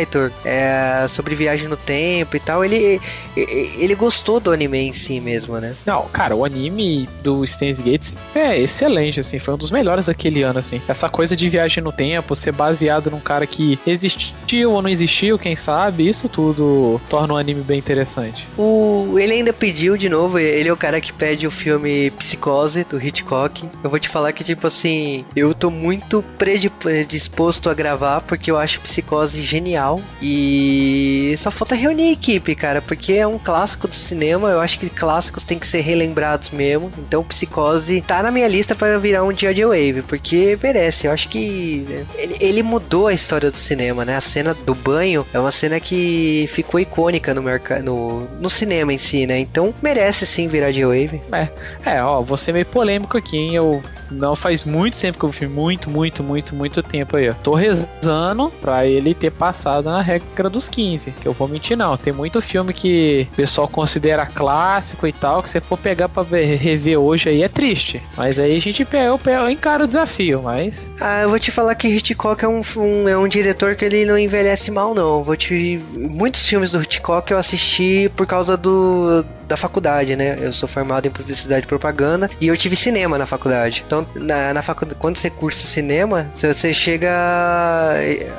É, 0.46 1.06
sobre 1.08 1.36
viagem 1.36 1.68
no 1.68 1.78
tempo 1.78 2.36
e 2.36 2.40
tal, 2.40 2.64
ele, 2.64 3.00
ele 3.36 3.96
gostou 3.96 4.40
do 4.40 4.52
anime 4.52 4.80
em 4.80 4.94
si 4.94 5.20
mesmo, 5.20 5.58
né? 5.60 5.76
Não, 5.86 6.08
cara, 6.10 6.36
o 6.36 6.46
anime 6.46 7.08
do 7.22 7.46
Steins 7.46 7.80
Gates 7.80 8.14
é 8.34 8.58
excelente, 8.60 9.20
assim, 9.20 9.40
foi 9.40 9.54
um 9.54 9.58
dos 9.58 9.72
melhores 9.72 10.08
daquele 10.08 10.44
ano, 10.44 10.60
assim. 10.60 10.82
Essa 10.88 11.10
coisa 11.10 11.36
de 11.36 11.50
viagem 11.50 11.84
no 11.84 11.92
tempo, 11.92 12.36
ser 12.36 12.52
baseado 12.52 13.12
num 13.12 13.20
cara 13.20 13.46
que 13.46 13.80
existiu 13.86 14.72
ou 14.72 14.82
não 14.82 14.90
existiu, 14.90 15.38
quem 15.38 15.56
sabe, 15.56 16.08
isso 16.08 16.28
tudo 16.30 17.00
torna 17.10 17.34
o 17.34 17.38
anime 17.38 17.62
bem 17.62 17.80
interessante. 17.80 18.48
O, 18.58 19.16
ele 19.18 19.34
ainda 19.34 19.54
pediu 19.54 19.98
de 19.98 20.10
novo, 20.10 20.40
ele 20.40 20.70
é 20.70 20.74
o 20.74 20.78
cara 20.78 21.00
que 21.02 21.12
pede 21.12 21.46
o 21.48 21.52
filme 21.52 22.12
Psicose, 22.12 22.84
do 22.84 23.02
Hitchcock. 23.02 23.68
Eu 23.84 23.90
vou 23.90 24.00
te 24.00 24.10
falar 24.10 24.32
que, 24.34 24.44
tipo 24.44 24.68
assim, 24.68 25.26
eu 25.36 25.54
tô 25.54 25.70
muito 25.70 26.24
predisposto 26.38 27.70
a 27.70 27.74
gravar 27.74 28.22
porque 28.22 28.50
eu 28.50 28.58
acho 28.58 28.80
Psicose 28.82 29.42
genial 29.44 29.83
E 30.22 31.36
só 31.38 31.52
falta 31.52 31.76
reunir 31.76 32.10
a 32.10 32.12
equipe, 32.12 32.56
cara, 32.56 32.82
porque 32.82 33.14
é 33.14 33.28
um 33.28 33.38
clássico 33.38 33.88
do 33.88 33.96
cinema. 33.96 34.50
Eu 34.50 34.60
acho 34.60 34.80
que 34.80 34.90
clássicos 34.90 35.44
têm 35.44 35.60
que 35.60 35.68
ser 35.68 35.82
relembrados 35.82 36.50
mesmo. 36.50 36.92
Então, 36.98 37.24
Psicose 37.24 38.02
tá 38.02 38.24
na 38.24 38.32
minha 38.32 38.48
lista 38.48 38.76
para 38.76 38.98
virar 38.98 39.24
um 39.24 39.34
dia 39.34 39.54
de 39.54 39.64
Wave, 39.64 40.04
porque 40.08 40.58
merece. 40.62 41.08
Eu 41.08 41.12
acho 41.12 41.28
que 41.30 41.86
ele, 42.16 42.38
ele, 42.40 42.64
mudou 42.64 43.08
a 43.08 43.14
história 43.14 43.52
do 43.52 43.58
cinema, 43.58 44.06
né? 44.06 44.16
A 44.16 44.22
cena 44.22 44.54
do 44.54 44.74
banho 44.74 45.26
é 45.34 45.40
uma 45.40 45.52
cena 45.52 45.80
que 45.80 46.46
ficou 46.50 46.80
icônica 46.80 47.34
no, 47.34 47.42
no, 47.84 48.20
no 48.40 48.50
cinema 48.50 48.94
em 48.94 48.98
si, 48.98 49.28
né? 49.28 49.40
Então, 49.40 49.74
merece 49.82 50.26
sim 50.26 50.48
virar 50.48 50.72
de 50.72 50.84
Wave. 50.84 51.22
É, 51.32 51.96
é, 51.98 52.04
ó, 52.04 52.22
vou 52.22 52.38
ser 52.38 52.54
meio 52.54 52.66
polêmico 52.66 53.18
aqui, 53.18 53.38
hein? 53.38 53.56
Eu 53.56 53.84
não 54.14 54.36
faz 54.36 54.64
muito 54.64 55.00
tempo 55.00 55.20
que 55.20 55.26
eu 55.26 55.30
vi 55.30 55.48
muito, 55.48 55.90
muito, 55.90 56.24
muito, 56.24 56.56
muito 56.56 56.84
tempo 56.84 57.18
aí. 57.18 57.34
Tô 57.44 57.54
rezando 57.54 58.52
pra 58.62 58.86
ele 58.86 59.14
ter 59.14 59.32
passado 59.32 59.86
na 59.86 60.02
regra 60.02 60.50
dos 60.50 60.70
15. 60.70 61.12
Que 61.12 61.28
eu 61.28 61.34
vou 61.34 61.48
mentir, 61.48 61.78
não. 61.78 61.98
Tem 61.98 62.14
muito 62.14 62.42
filme 62.42 62.74
que 62.74 63.28
o 63.34 63.36
pessoal 63.36 63.68
considera 63.68 64.26
clássico 64.26 65.08
e 65.08 65.14
tal, 65.14 65.44
que 65.44 65.50
você 65.50 65.60
for 65.60 65.78
pegar 65.78 66.10
pra 66.10 66.24
ver, 66.24 66.56
rever 66.56 67.00
hoje 67.00 67.30
aí 67.30 67.44
é 67.44 67.48
triste. 67.48 68.02
Mas 68.16 68.40
aí 68.40 68.56
a 68.56 68.62
gente 68.62 68.86
pega, 68.86 69.06
eu, 69.06 69.20
eu 69.26 69.50
encaro 69.50 69.84
o 69.84 69.88
desafio, 69.88 70.42
mas. 70.44 70.90
Ah, 71.00 71.22
eu 71.22 71.30
vou 71.30 71.40
te 71.40 71.52
falar 71.52 71.76
que 71.76 71.88
Hitchcock 71.88 72.44
é 72.44 72.48
um, 72.48 72.62
um, 72.78 73.08
é 73.08 73.18
um 73.18 73.28
diretor 73.28 73.76
que 73.76 73.86
ele 73.86 74.06
não 74.06 74.18
envelhece 74.18 74.72
mal, 74.72 74.94
não. 74.94 75.24
Vou 75.24 75.36
te. 75.36 75.82
Muitos 75.94 76.48
filmes 76.48 76.72
do 76.72 76.82
Hitchcock 76.82 77.32
eu 77.32 77.38
assisti 77.38 78.12
por 78.16 78.26
causa 78.26 78.56
do 78.56 79.26
da 79.48 79.58
faculdade, 79.58 80.16
né? 80.16 80.38
Eu 80.40 80.54
sou 80.54 80.68
formado 80.68 81.08
em 81.08 81.12
publicidade 81.12 81.66
e 81.66 81.68
propaganda 81.68 82.30
e 82.40 82.48
eu 82.48 82.58
tive 82.58 82.76
cinema 82.76 83.18
na 83.18 83.26
faculdade. 83.26 83.84
Então, 83.86 84.08
na, 84.16 84.54
na 84.54 84.62
faculdade, 84.62 85.00
quando 85.00 85.18
você 85.18 85.30
cursa 85.30 85.68
cinema, 85.68 86.28
você 86.36 86.74
chega. 86.74 87.10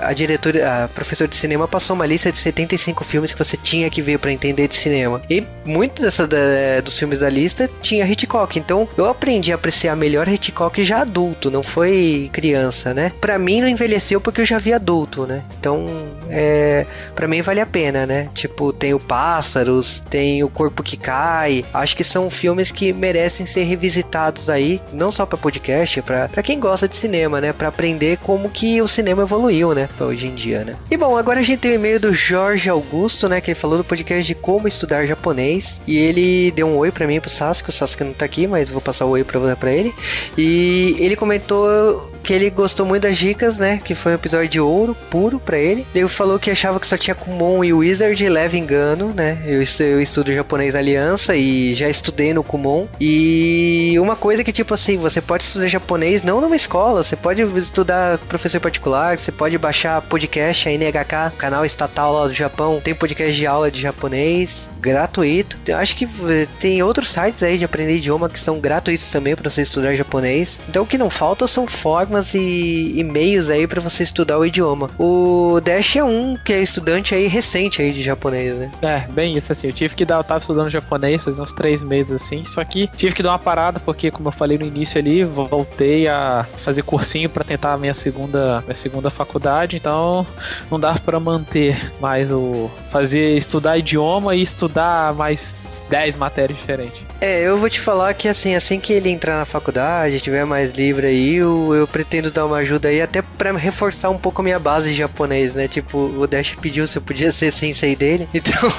A 0.01 0.13
diretora, 0.13 0.85
a 0.85 0.89
professora 0.89 1.29
de 1.29 1.37
cinema 1.37 1.67
passou 1.67 1.95
uma 1.95 2.07
lista 2.07 2.31
de 2.31 2.39
75 2.39 3.05
filmes 3.05 3.33
que 3.33 3.39
você 3.39 3.57
tinha 3.57 3.89
que 3.91 4.03
ver 4.03 4.19
para 4.19 4.33
entender 4.33 4.69
de 4.69 4.77
cinema. 4.77 5.21
E 5.29 5.45
muitos 5.65 6.05
dessa, 6.05 6.27
da, 6.27 6.37
dos 6.83 6.99
filmes 6.99 7.21
da 7.21 7.29
lista 7.29 7.71
tinha 7.81 8.07
Hitchcock. 8.07 8.59
Então, 8.59 8.89
eu 8.97 9.07
aprendi 9.07 9.53
a 9.53 9.55
apreciar 9.55 9.97
melhor 9.97 10.29
Hitchcock 10.29 10.85
já 10.85 11.01
adulto, 11.01 11.51
não 11.51 11.63
foi 11.63 12.31
criança, 12.33 12.93
né? 12.93 13.13
Para 13.21 13.39
mim 13.39 13.61
não 13.61 13.69
envelheceu 13.69 14.21
porque 14.21 14.41
eu 14.41 14.45
já 14.45 14.59
vi 14.59 14.73
adulto, 14.73 15.27
né? 15.27 15.43
Então, 15.59 15.87
é, 16.29 16.87
para 17.15 17.27
mim 17.27 17.43
vale 17.43 17.61
a 17.61 17.67
pena, 17.67 18.07
né? 18.07 18.29
Tipo, 18.35 18.73
tem 18.73 18.95
o 18.95 19.01
Pássaros, 19.01 20.01
tem 20.11 20.43
o 20.43 20.49
Corpo 20.49 20.83
que 20.83 20.94
Cai. 20.97 21.65
Acho 21.73 21.97
que 21.97 22.05
são 22.05 22.31
filmes 22.31 22.71
que 22.71 22.93
merecem 22.93 23.47
ser 23.47 23.65
revisitados 23.65 24.51
aí, 24.51 24.81
não 24.93 25.11
só 25.13 25.27
para 25.27 25.39
podcast, 25.39 26.03
para 26.03 26.43
quem 26.43 26.59
gosta 26.59 26.89
de 26.89 26.97
cinema, 26.97 27.41
né? 27.41 27.53
Para 27.53 27.69
aprender 27.69 28.19
como 28.19 28.51
que 28.51 28.81
o 28.81 28.89
cinema 28.89 29.23
evoluiu, 29.23 29.75
né? 29.75 29.89
Hoje 30.01 30.27
em 30.27 30.35
dia, 30.35 30.65
né? 30.65 30.77
E 30.91 30.97
bom, 30.97 31.17
agora 31.17 31.41
a 31.41 31.43
gente 31.43 31.61
tem 31.61 31.73
o 31.73 31.75
e-mail 31.75 32.01
do 32.01 32.13
Jorge 32.13 32.69
Augusto, 32.69 33.29
né? 33.29 33.41
Que 33.41 33.51
ele 33.51 33.59
falou 33.59 33.79
do 33.79 33.85
podcast 33.85 34.27
de 34.27 34.35
como 34.35 34.69
estudar 34.69 35.07
japonês. 35.07 35.81
E 35.87 35.97
ele 35.99 36.51
deu 36.53 36.67
um 36.67 36.77
oi 36.77 36.91
para 36.91 37.07
mim 37.07 37.21
pro 37.21 37.31
Sasuke. 37.31 37.71
O 37.71 37.73
Sasuke 37.73 38.05
não 38.05 38.13
tá 38.13 38.25
aqui, 38.25 38.47
mas 38.47 38.69
vou 38.69 38.81
passar 38.81 39.05
o 39.05 39.11
oi 39.11 39.25
pra, 39.25 39.57
pra 39.57 39.73
ele. 39.73 39.95
E 40.37 40.97
ele 40.99 41.17
comentou 41.17 42.14
que 42.25 42.33
ele 42.33 42.49
gostou 42.49 42.87
muito 42.87 43.03
das 43.03 43.17
dicas, 43.17 43.59
né? 43.59 43.81
Que 43.85 43.95
foi 43.95 44.13
um 44.13 44.15
episódio 44.15 44.49
de 44.49 44.61
ouro 44.61 44.97
puro 45.11 45.39
para 45.39 45.59
ele. 45.59 45.87
Ele 45.95 46.09
falou 46.09 46.39
que 46.39 46.51
achava 46.51 46.81
que 46.81 46.87
só 46.87 46.97
tinha 46.97 47.15
Kumon 47.15 47.63
e 47.63 47.73
Wizard, 47.73 48.29
leva 48.29 48.57
engano, 48.57 49.13
né? 49.15 49.39
Eu, 49.45 49.63
eu 49.85 50.01
estudo 50.01 50.33
japonês 50.33 50.73
na 50.73 50.81
Aliança 50.81 51.37
e 51.37 51.75
já 51.75 51.89
estudei 51.89 52.33
no 52.33 52.43
Kumon. 52.43 52.89
E 52.99 53.95
uma 54.01 54.17
coisa 54.17 54.43
que, 54.43 54.53
tipo 54.53 54.73
assim, 54.73 54.97
você 54.97 55.21
pode 55.21 55.45
estudar 55.45 55.69
japonês 55.69 56.23
não 56.23 56.41
numa 56.41 56.57
escola, 56.57 57.03
você 57.03 57.15
pode 57.15 57.43
estudar 57.59 58.17
com 58.19 58.27
professor 58.27 58.61
particular, 58.61 59.19
você 59.19 59.31
pode 59.31 59.59
baixar 59.59 60.01
podcast, 60.01 60.69
a 60.69 60.73
NHK, 60.73 61.37
canal 61.37 61.65
estatal 61.65 62.13
lá 62.15 62.27
do 62.27 62.35
Japão, 62.35 62.81
tem 62.83 62.95
podcast 62.95 63.35
de 63.37 63.47
aula 63.47 63.71
de 63.71 63.81
japonês 63.81 64.69
gratuito. 64.85 65.59
Eu 65.67 65.79
acho 65.79 65.97
que 65.97 66.05
eh, 66.05 66.47
tem 66.61 66.83
outros 66.83 67.09
sites 67.09 67.43
aí 67.43 67.57
de 67.57 67.65
aprender 67.65 67.97
idioma 67.97 68.29
que 68.29 68.39
são 68.39 68.61
gratuitos 68.61 69.11
também 69.11 69.35
para 69.35 69.49
você 69.49 69.63
estudar 69.63 69.95
japonês. 69.95 70.61
Então 70.69 70.83
o 70.83 70.87
que 70.87 70.99
não 70.99 71.09
falta 71.09 71.47
são 71.47 71.67
formas 71.67 72.14
e 72.35 72.99
e-mails 72.99 73.51
aí 73.51 73.67
para 73.67 73.81
você 73.81 74.03
estudar 74.03 74.39
o 74.39 74.47
idioma. 74.47 74.91
O 74.99 75.61
Dash 75.63 75.97
é 75.97 76.05
um 76.05 76.37
que 76.37 76.53
é 76.53 76.63
estudante 76.63 77.15
aí 77.15 77.27
recente 77.27 77.81
aí 77.83 77.93
de 77.93 78.03
japonês, 78.03 78.55
né? 78.55 78.71
É, 78.83 79.01
bem 79.13 79.37
isso 79.37 79.53
assim. 79.53 79.69
Eu 79.69 79.73
tive 79.73 79.95
que 79.95 80.05
dar, 80.05 80.17
eu 80.17 80.25
tava 80.25 80.41
estudando 80.41 80.71
japonês 80.71 81.25
faz 81.25 81.39
uns 81.39 81.53
três 81.53 81.83
meses 81.83 82.23
assim, 82.23 82.45
só 82.45 82.65
que 82.65 82.87
tive 82.97 83.15
que 83.15 83.23
dar 83.23 83.31
uma 83.31 83.39
parada 83.39 83.81
porque, 83.81 84.11
como 84.11 84.29
eu 84.29 84.33
falei 84.33 84.59
no 84.59 84.65
início 84.65 84.99
ali, 84.99 85.25
voltei 85.25 86.09
a 86.09 86.47
fazer 86.65 86.83
cursinho 86.83 87.29
para 87.29 87.45
tentar 87.45 87.73
a 87.73 87.79
minha 87.79 87.95
segunda, 87.95 88.63
minha 88.67 88.77
segunda 88.77 89.11
faculdade, 89.11 89.77
então 89.77 90.27
não 90.71 90.79
dava 90.79 90.99
para 91.01 91.19
manter 91.19 91.93
mais 92.01 92.31
o 92.31 92.71
fazer 92.91 93.37
estudar 93.37 93.79
idioma 93.79 94.35
e 94.35 94.43
estudar 94.43 95.15
mais 95.15 95.55
10 95.89 96.17
matérias 96.17 96.59
diferentes. 96.59 97.03
É, 97.21 97.43
eu 97.43 97.57
vou 97.57 97.71
te 97.71 97.81
falar 97.81 98.13
que 98.15 98.29
assim, 98.29 98.55
assim 98.55 98.79
que 98.79 98.93
ele 98.93 99.09
entrar 99.09 99.39
na 99.39 99.45
faculdade, 99.45 100.21
tiver 100.21 100.45
mais 100.45 100.73
livre 100.73 101.07
aí, 101.07 101.37
eu, 101.37 101.75
eu 101.75 101.87
pretendo 102.05 102.31
dar 102.31 102.45
uma 102.45 102.59
ajuda 102.59 102.89
aí 102.89 103.01
até 103.01 103.23
para 103.23 103.57
reforçar 103.57 104.11
um 104.11 104.19
pouco 104.19 104.41
a 104.41 104.45
minha 104.45 104.59
base 104.59 104.91
de 104.91 104.95
japonês, 104.95 105.55
né? 105.55 105.67
Tipo, 105.67 105.99
o 105.99 106.27
Dash 106.27 106.55
pediu 106.61 106.87
se 106.87 106.99
eu 106.99 107.03
podia 107.03 107.33
ser 107.33 107.53
sensei 107.53 107.97
dele, 107.97 108.29
então 108.35 108.71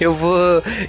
eu 0.00 0.12
vou, 0.12 0.36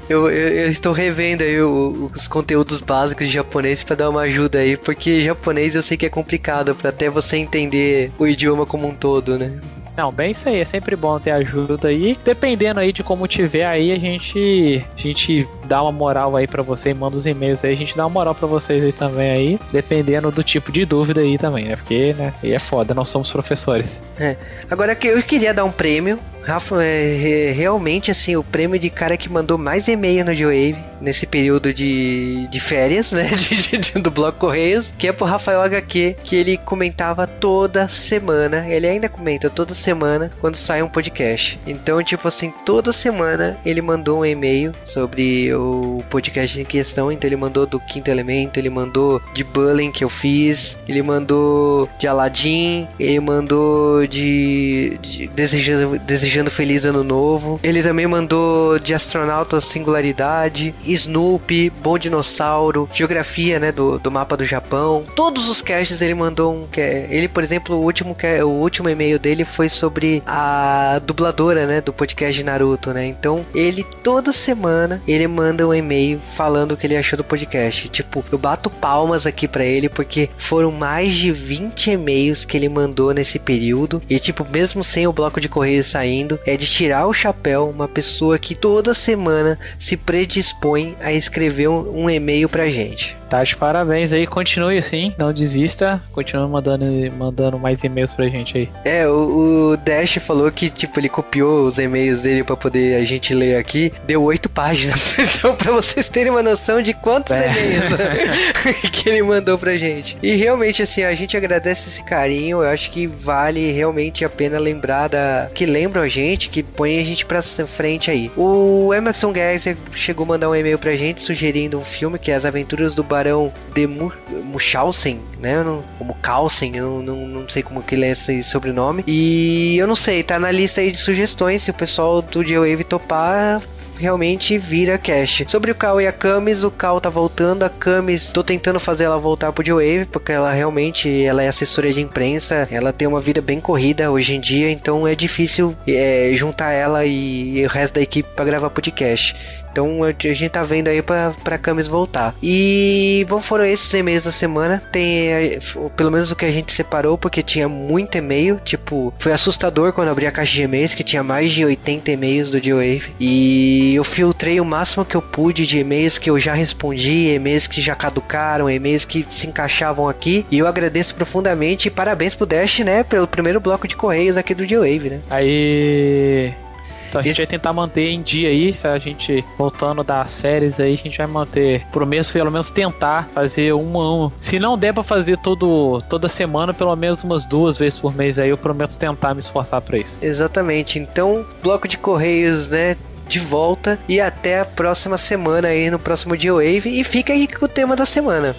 eu, 0.09 0.29
eu, 0.29 0.31
eu 0.31 0.69
estou 0.69 0.91
revendo 0.91 1.43
aí 1.43 1.61
o, 1.61 2.11
os 2.13 2.27
conteúdos 2.27 2.79
básicos 2.79 3.27
de 3.27 3.33
japonês 3.33 3.83
para 3.83 3.95
dar 3.95 4.09
uma 4.09 4.21
ajuda 4.21 4.59
aí, 4.59 4.75
porque 4.75 5.21
japonês 5.21 5.75
eu 5.75 5.83
sei 5.83 5.95
que 5.95 6.05
é 6.05 6.09
complicado 6.09 6.73
para 6.75 6.89
até 6.89 7.09
você 7.09 7.37
entender 7.37 8.11
o 8.17 8.27
idioma 8.27 8.65
como 8.65 8.87
um 8.87 8.93
todo, 8.93 9.37
né? 9.37 9.51
Não, 9.97 10.11
bem 10.11 10.31
isso 10.31 10.47
aí, 10.47 10.59
é 10.59 10.65
sempre 10.65 10.95
bom 10.95 11.19
ter 11.19 11.31
ajuda 11.31 11.87
aí. 11.87 12.19
Dependendo 12.23 12.79
aí 12.79 12.93
de 12.93 13.03
como 13.03 13.27
tiver 13.27 13.65
aí, 13.65 13.91
a 13.91 13.97
gente 13.97 14.85
a 14.95 14.99
gente 14.99 15.47
dá 15.65 15.81
uma 15.81 15.91
moral 15.91 16.35
aí 16.35 16.45
para 16.45 16.61
você, 16.61 16.93
manda 16.93 17.17
os 17.17 17.25
e-mails 17.25 17.65
aí, 17.65 17.73
a 17.73 17.75
gente 17.75 17.97
dá 17.97 18.03
uma 18.05 18.13
moral 18.13 18.35
para 18.35 18.47
vocês 18.47 18.83
aí 18.83 18.91
também 18.91 19.31
aí, 19.31 19.59
dependendo 19.71 20.29
do 20.29 20.43
tipo 20.43 20.71
de 20.71 20.85
dúvida 20.85 21.21
aí 21.21 21.35
também, 21.37 21.65
né? 21.65 21.75
Porque, 21.75 22.13
né, 22.13 22.31
aí 22.43 22.53
é 22.53 22.59
foda, 22.59 22.93
não 22.93 23.03
somos 23.03 23.31
professores. 23.31 24.01
É. 24.19 24.35
Agora 24.69 24.93
que 24.93 25.07
eu 25.07 25.23
queria 25.23 25.51
dar 25.51 25.65
um 25.65 25.71
prêmio 25.71 26.19
Rafa, 26.47 26.81
é, 26.81 27.51
realmente, 27.51 28.09
assim, 28.09 28.37
o 28.37 28.43
prêmio 28.43 28.79
de 28.79 28.89
cara 28.89 29.17
que 29.17 29.29
mandou 29.29 29.57
mais 29.57 29.85
e-mail 29.89 30.23
no 30.23 30.33
G-Wave 30.33 30.77
nesse 31.01 31.27
período 31.27 31.73
de, 31.73 32.47
de 32.47 32.59
férias, 32.59 33.11
né? 33.11 33.27
De, 33.47 33.77
de, 33.77 33.99
do 33.99 34.11
Bloco 34.11 34.39
Correios, 34.39 34.93
que 34.97 35.07
é 35.07 35.11
pro 35.11 35.25
Rafael 35.25 35.61
HQ, 35.61 36.17
que 36.23 36.35
ele 36.35 36.57
comentava 36.57 37.25
toda 37.25 37.87
semana. 37.87 38.65
Ele 38.67 38.87
ainda 38.87 39.07
comenta 39.07 39.49
toda 39.49 39.73
semana 39.73 40.31
quando 40.39 40.55
sai 40.55 40.81
um 40.81 40.87
podcast. 40.87 41.59
Então, 41.65 42.03
tipo 42.03 42.27
assim, 42.27 42.51
toda 42.65 42.91
semana 42.91 43.57
ele 43.65 43.81
mandou 43.81 44.19
um 44.19 44.25
e-mail 44.25 44.71
sobre 44.85 45.53
o 45.53 46.03
podcast 46.09 46.59
em 46.59 46.65
questão. 46.65 47.11
Então, 47.11 47.27
ele 47.27 47.35
mandou 47.35 47.65
do 47.65 47.79
Quinto 47.79 48.09
Elemento, 48.09 48.59
ele 48.59 48.69
mandou 48.69 49.21
de 49.33 49.43
Bullying 49.43 49.91
que 49.91 50.03
eu 50.03 50.09
fiz, 50.09 50.77
ele 50.87 51.01
mandou 51.01 51.89
de 51.99 52.07
Aladdin, 52.07 52.87
ele 52.99 53.19
mandou 53.19 54.05
de, 54.07 54.97
de 55.01 55.27
desejando, 55.27 55.99
desejando 55.99 56.36
feliz 56.45 56.85
ano 56.85 57.03
novo. 57.03 57.59
Ele 57.63 57.81
também 57.83 58.07
mandou 58.07 58.79
de 58.79 58.93
Astronauta 58.93 59.59
Singularidade, 59.61 60.73
Snoopy, 60.83 61.69
Bom 61.69 61.97
Dinossauro, 61.97 62.89
Geografia, 62.93 63.59
né, 63.59 63.71
do, 63.71 63.99
do 63.99 64.11
mapa 64.11 64.37
do 64.37 64.45
Japão. 64.45 65.03
Todos 65.15 65.49
os 65.49 65.61
casts 65.61 66.01
ele 66.01 66.13
mandou 66.13 66.53
um 66.53 66.67
que 66.67 66.81
ele, 66.81 67.27
por 67.27 67.43
exemplo, 67.43 67.75
o 67.75 67.83
último 67.83 68.15
o 68.43 68.47
último 68.47 68.89
e-mail 68.89 69.19
dele 69.19 69.45
foi 69.45 69.69
sobre 69.69 70.21
a 70.25 70.99
dubladora, 71.05 71.65
né, 71.65 71.81
do 71.81 71.93
podcast 71.93 72.37
de 72.37 72.43
Naruto, 72.43 72.93
né? 72.93 73.05
Então, 73.05 73.45
ele 73.53 73.83
toda 74.03 74.33
semana 74.33 75.01
ele 75.07 75.27
manda 75.27 75.67
um 75.67 75.73
e-mail 75.73 76.19
falando 76.35 76.71
o 76.71 76.77
que 76.77 76.87
ele 76.87 76.97
achou 76.97 77.17
do 77.17 77.23
podcast. 77.23 77.89
Tipo, 77.89 78.23
eu 78.31 78.37
bato 78.37 78.69
palmas 78.69 79.25
aqui 79.25 79.47
para 79.47 79.65
ele 79.65 79.89
porque 79.89 80.29
foram 80.37 80.71
mais 80.71 81.13
de 81.13 81.31
20 81.31 81.91
e-mails 81.91 82.45
que 82.45 82.57
ele 82.57 82.69
mandou 82.69 83.13
nesse 83.13 83.39
período 83.39 84.01
e 84.09 84.19
tipo, 84.19 84.45
mesmo 84.49 84.83
sem 84.83 85.07
o 85.07 85.13
bloco 85.13 85.39
de 85.39 85.49
correio 85.49 85.83
saindo, 85.83 86.26
é 86.45 86.57
de 86.57 86.65
tirar 86.65 87.07
o 87.07 87.13
chapéu 87.13 87.69
uma 87.69 87.87
pessoa 87.87 88.39
que 88.39 88.55
toda 88.55 88.93
semana 88.93 89.57
se 89.79 89.95
predispõe 89.95 90.95
a 91.01 91.11
escrever 91.13 91.67
um, 91.67 92.03
um 92.03 92.09
e-mail 92.09 92.49
pra 92.49 92.69
gente. 92.69 93.17
Tá 93.29 93.43
de 93.43 93.55
parabéns 93.55 94.13
aí, 94.13 94.25
continue 94.25 94.77
assim, 94.77 95.13
não 95.17 95.33
desista, 95.33 96.01
continue 96.13 96.49
mandando, 96.49 96.85
mandando 97.17 97.59
mais 97.59 97.83
e-mails 97.83 98.13
pra 98.13 98.29
gente 98.29 98.57
aí. 98.57 98.69
É, 98.85 99.05
o, 99.07 99.71
o 99.71 99.77
Dash 99.77 100.15
falou 100.15 100.49
que, 100.49 100.69
tipo, 100.69 100.97
ele 100.99 101.09
copiou 101.09 101.67
os 101.67 101.77
e-mails 101.77 102.21
dele 102.21 102.43
pra 102.43 102.55
poder 102.55 102.95
a 102.95 103.03
gente 103.03 103.33
ler 103.33 103.57
aqui, 103.57 103.91
deu 104.05 104.23
oito 104.23 104.49
páginas. 104.49 105.15
Então, 105.37 105.55
pra 105.55 105.71
vocês 105.71 106.07
terem 106.07 106.31
uma 106.31 106.41
noção 106.41 106.81
de 106.81 106.93
quantos 106.93 107.31
é. 107.31 107.51
e-mails 107.51 108.81
que 108.91 109.09
ele 109.09 109.21
mandou 109.21 109.57
pra 109.57 109.75
gente. 109.75 110.17
E 110.23 110.35
realmente, 110.35 110.81
assim, 110.81 111.03
a 111.03 111.13
gente 111.13 111.35
agradece 111.35 111.89
esse 111.89 112.03
carinho, 112.03 112.63
eu 112.63 112.69
acho 112.69 112.89
que 112.89 113.05
vale 113.05 113.71
realmente 113.71 114.23
a 114.23 114.29
pena 114.29 114.57
lembrar 114.57 115.09
da. 115.09 115.49
que 115.53 115.65
lembram 115.65 116.01
gente, 116.07 116.49
que 116.49 116.63
põe 116.63 116.99
a 116.99 117.03
gente 117.03 117.25
pra 117.25 117.41
frente 117.41 118.09
aí. 118.09 118.31
O 118.35 118.93
Emerson 118.93 119.33
Geyser 119.33 119.77
chegou 119.93 120.23
a 120.25 120.27
mandar 120.27 120.49
um 120.49 120.55
e-mail 120.55 120.77
pra 120.77 120.95
gente 120.95 121.23
sugerindo 121.23 121.79
um 121.79 121.83
filme 121.83 122.19
que 122.19 122.31
é 122.31 122.35
As 122.35 122.45
Aventuras 122.45 122.95
do 122.95 123.03
Barão 123.03 123.51
de 123.73 123.87
Munchausen, 123.87 125.19
né? 125.39 125.63
Como 125.97 126.13
Carlsen, 126.15 126.75
eu 126.75 127.01
não, 127.01 127.15
não, 127.15 127.27
não 127.41 127.49
sei 127.49 127.63
como 127.63 127.81
que 127.81 127.95
ele 127.95 128.05
é 128.05 128.11
esse 128.11 128.43
sobrenome. 128.43 129.03
E 129.07 129.77
eu 129.77 129.87
não 129.87 129.95
sei, 129.95 130.23
tá 130.23 130.39
na 130.39 130.51
lista 130.51 130.81
aí 130.81 130.91
de 130.91 130.97
sugestões. 130.97 131.63
Se 131.63 131.71
o 131.71 131.73
pessoal 131.73 132.21
do 132.21 132.43
G-Wave 132.43 132.83
topar, 132.83 133.61
realmente 133.97 134.57
vira 134.57 134.97
cash. 134.97 135.43
Sobre 135.47 135.71
o 135.71 135.75
Cal 135.75 135.99
e 135.99 136.07
a 136.07 136.11
Camis, 136.11 136.63
o 136.63 136.71
Cal 136.71 137.01
tá 137.01 137.09
voltando, 137.09 137.63
a 137.63 137.69
Camis 137.69 138.31
tô 138.31 138.43
tentando 138.43 138.79
fazer 138.79 139.05
ela 139.05 139.17
voltar 139.17 139.51
pro 139.51 139.63
J-Wave, 139.63 140.05
porque 140.05 140.31
ela 140.31 140.51
realmente 140.51 141.23
ela 141.23 141.43
é 141.43 141.47
assessora 141.47 141.91
de 141.91 142.01
imprensa, 142.01 142.67
ela 142.71 142.93
tem 142.93 143.07
uma 143.07 143.21
vida 143.21 143.41
bem 143.41 143.59
corrida 143.59 144.11
hoje 144.11 144.35
em 144.35 144.39
dia, 144.39 144.71
então 144.71 145.07
é 145.07 145.15
difícil 145.15 145.75
é, 145.87 146.31
juntar 146.33 146.71
ela 146.71 147.05
e, 147.05 147.59
e 147.59 147.65
o 147.65 147.69
resto 147.69 147.95
da 147.95 148.01
equipe 148.01 148.29
para 148.35 148.45
gravar 148.45 148.69
podcast. 148.69 149.35
Então 149.77 150.03
a 150.03 150.11
gente 150.33 150.49
tá 150.49 150.63
vendo 150.63 150.87
aí 150.87 151.03
pra, 151.03 151.33
pra 151.43 151.55
Camis 151.59 151.85
voltar. 151.85 152.33
E 152.41 153.23
bom, 153.29 153.39
foram 153.39 153.63
esses 153.63 153.93
e-mails 153.93 154.23
da 154.23 154.31
semana. 154.31 154.81
Tem 154.91 155.27
é, 155.27 155.59
pelo 155.95 156.09
menos 156.09 156.31
o 156.31 156.35
que 156.35 156.45
a 156.45 156.51
gente 156.51 156.71
separou, 156.71 157.15
porque 157.15 157.43
tinha 157.43 157.69
muito 157.69 158.17
e-mail. 158.17 158.59
Tipo, 158.65 159.13
foi 159.19 159.31
assustador 159.31 159.93
quando 159.93 160.09
abri 160.09 160.25
a 160.25 160.31
caixa 160.31 160.53
de 160.53 160.63
e-mails, 160.63 160.95
que 160.95 161.03
tinha 161.03 161.21
mais 161.21 161.51
de 161.51 161.63
80 161.63 162.11
e-mails 162.11 162.49
do 162.49 162.57
G-Wave. 162.57 163.13
E 163.19 163.93
eu 163.93 164.03
filtrei 164.03 164.59
o 164.59 164.65
máximo 164.65 165.05
que 165.05 165.15
eu 165.15 165.21
pude 165.21 165.67
de 165.67 165.77
e-mails 165.77 166.17
que 166.17 166.31
eu 166.31 166.39
já 166.39 166.55
respondi, 166.55 167.35
e-mails 167.35 167.67
que 167.67 167.79
já 167.79 167.93
caducaram, 167.93 168.67
e-mails 168.67 169.05
que 169.05 169.27
se 169.29 169.45
encaixavam 169.45 170.09
aqui. 170.09 170.43
E 170.49 170.57
eu 170.57 170.65
agradeço 170.65 171.13
profundamente 171.13 171.87
e 171.87 171.91
parabéns 171.91 172.33
pro 172.33 172.47
Dash, 172.47 172.79
né, 172.79 173.03
pelo 173.03 173.27
primeiro 173.27 173.59
bloco 173.59 173.87
de 173.87 173.95
correios 173.95 174.37
aqui 174.37 174.55
do 174.55 174.65
G-Wave, 174.65 175.09
né? 175.11 175.19
Aí. 175.29 176.66
Então 177.07 177.21
a 177.21 177.23
gente 177.23 177.37
vai 177.37 177.47
tentar 177.47 177.73
manter 177.73 178.09
em 178.09 178.21
dia 178.21 178.49
aí, 178.49 178.73
se 178.73 178.87
a 178.87 178.97
gente 178.97 179.43
voltando 179.57 180.03
das 180.03 180.31
séries 180.31 180.79
aí, 180.79 180.93
a 180.93 180.97
gente 180.97 181.17
vai 181.17 181.27
manter, 181.27 181.85
por 181.91 182.05
mês, 182.05 182.29
pelo 182.29 182.51
menos 182.51 182.69
tentar 182.69 183.27
fazer 183.33 183.73
uma, 183.73 184.13
um. 184.13 184.31
Se 184.39 184.59
não 184.59 184.77
der 184.77 184.93
pra 184.93 185.03
fazer 185.03 185.37
todo, 185.37 186.01
toda 186.09 186.27
semana, 186.27 186.73
pelo 186.73 186.95
menos 186.95 187.23
umas 187.23 187.45
duas 187.45 187.77
vezes 187.77 187.99
por 187.99 188.15
mês 188.15 188.37
aí, 188.37 188.49
eu 188.49 188.57
prometo 188.57 188.97
tentar 188.97 189.33
me 189.33 189.39
esforçar 189.39 189.81
pra 189.81 189.97
isso. 189.97 190.09
Exatamente. 190.21 190.99
Então, 190.99 191.45
bloco 191.61 191.87
de 191.87 191.97
correios, 191.97 192.69
né? 192.69 192.97
de 193.27 193.39
volta 193.39 193.99
e 194.07 194.21
até 194.21 194.61
a 194.61 194.65
próxima 194.65 195.17
semana 195.17 195.67
aí 195.67 195.91
no 195.91 195.99
próximo 195.99 196.37
dia 196.37 196.53
Wave 196.53 196.99
e 196.99 197.03
fica 197.03 197.33
aí 197.33 197.47
com 197.47 197.65
o 197.65 197.67
tema 197.67 197.95
da 197.95 198.05
semana. 198.05 198.55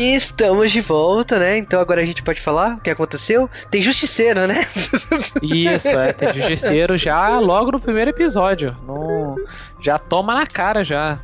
E 0.00 0.14
estamos 0.14 0.72
de 0.72 0.80
volta, 0.80 1.38
né? 1.38 1.58
Então 1.58 1.78
agora 1.78 2.00
a 2.00 2.04
gente 2.06 2.22
pode 2.22 2.40
falar 2.40 2.76
o 2.76 2.80
que 2.80 2.88
aconteceu. 2.88 3.50
Tem 3.70 3.82
justiceiro, 3.82 4.46
né? 4.46 4.66
Isso, 5.42 5.88
é, 5.88 6.10
tem 6.14 6.32
justiceiro 6.40 6.96
já 6.96 7.38
logo 7.38 7.72
no 7.72 7.78
primeiro 7.78 8.08
episódio. 8.08 8.74
No... 8.86 9.36
Já 9.82 9.98
toma 9.98 10.34
na 10.34 10.46
cara 10.46 10.84
já. 10.84 11.20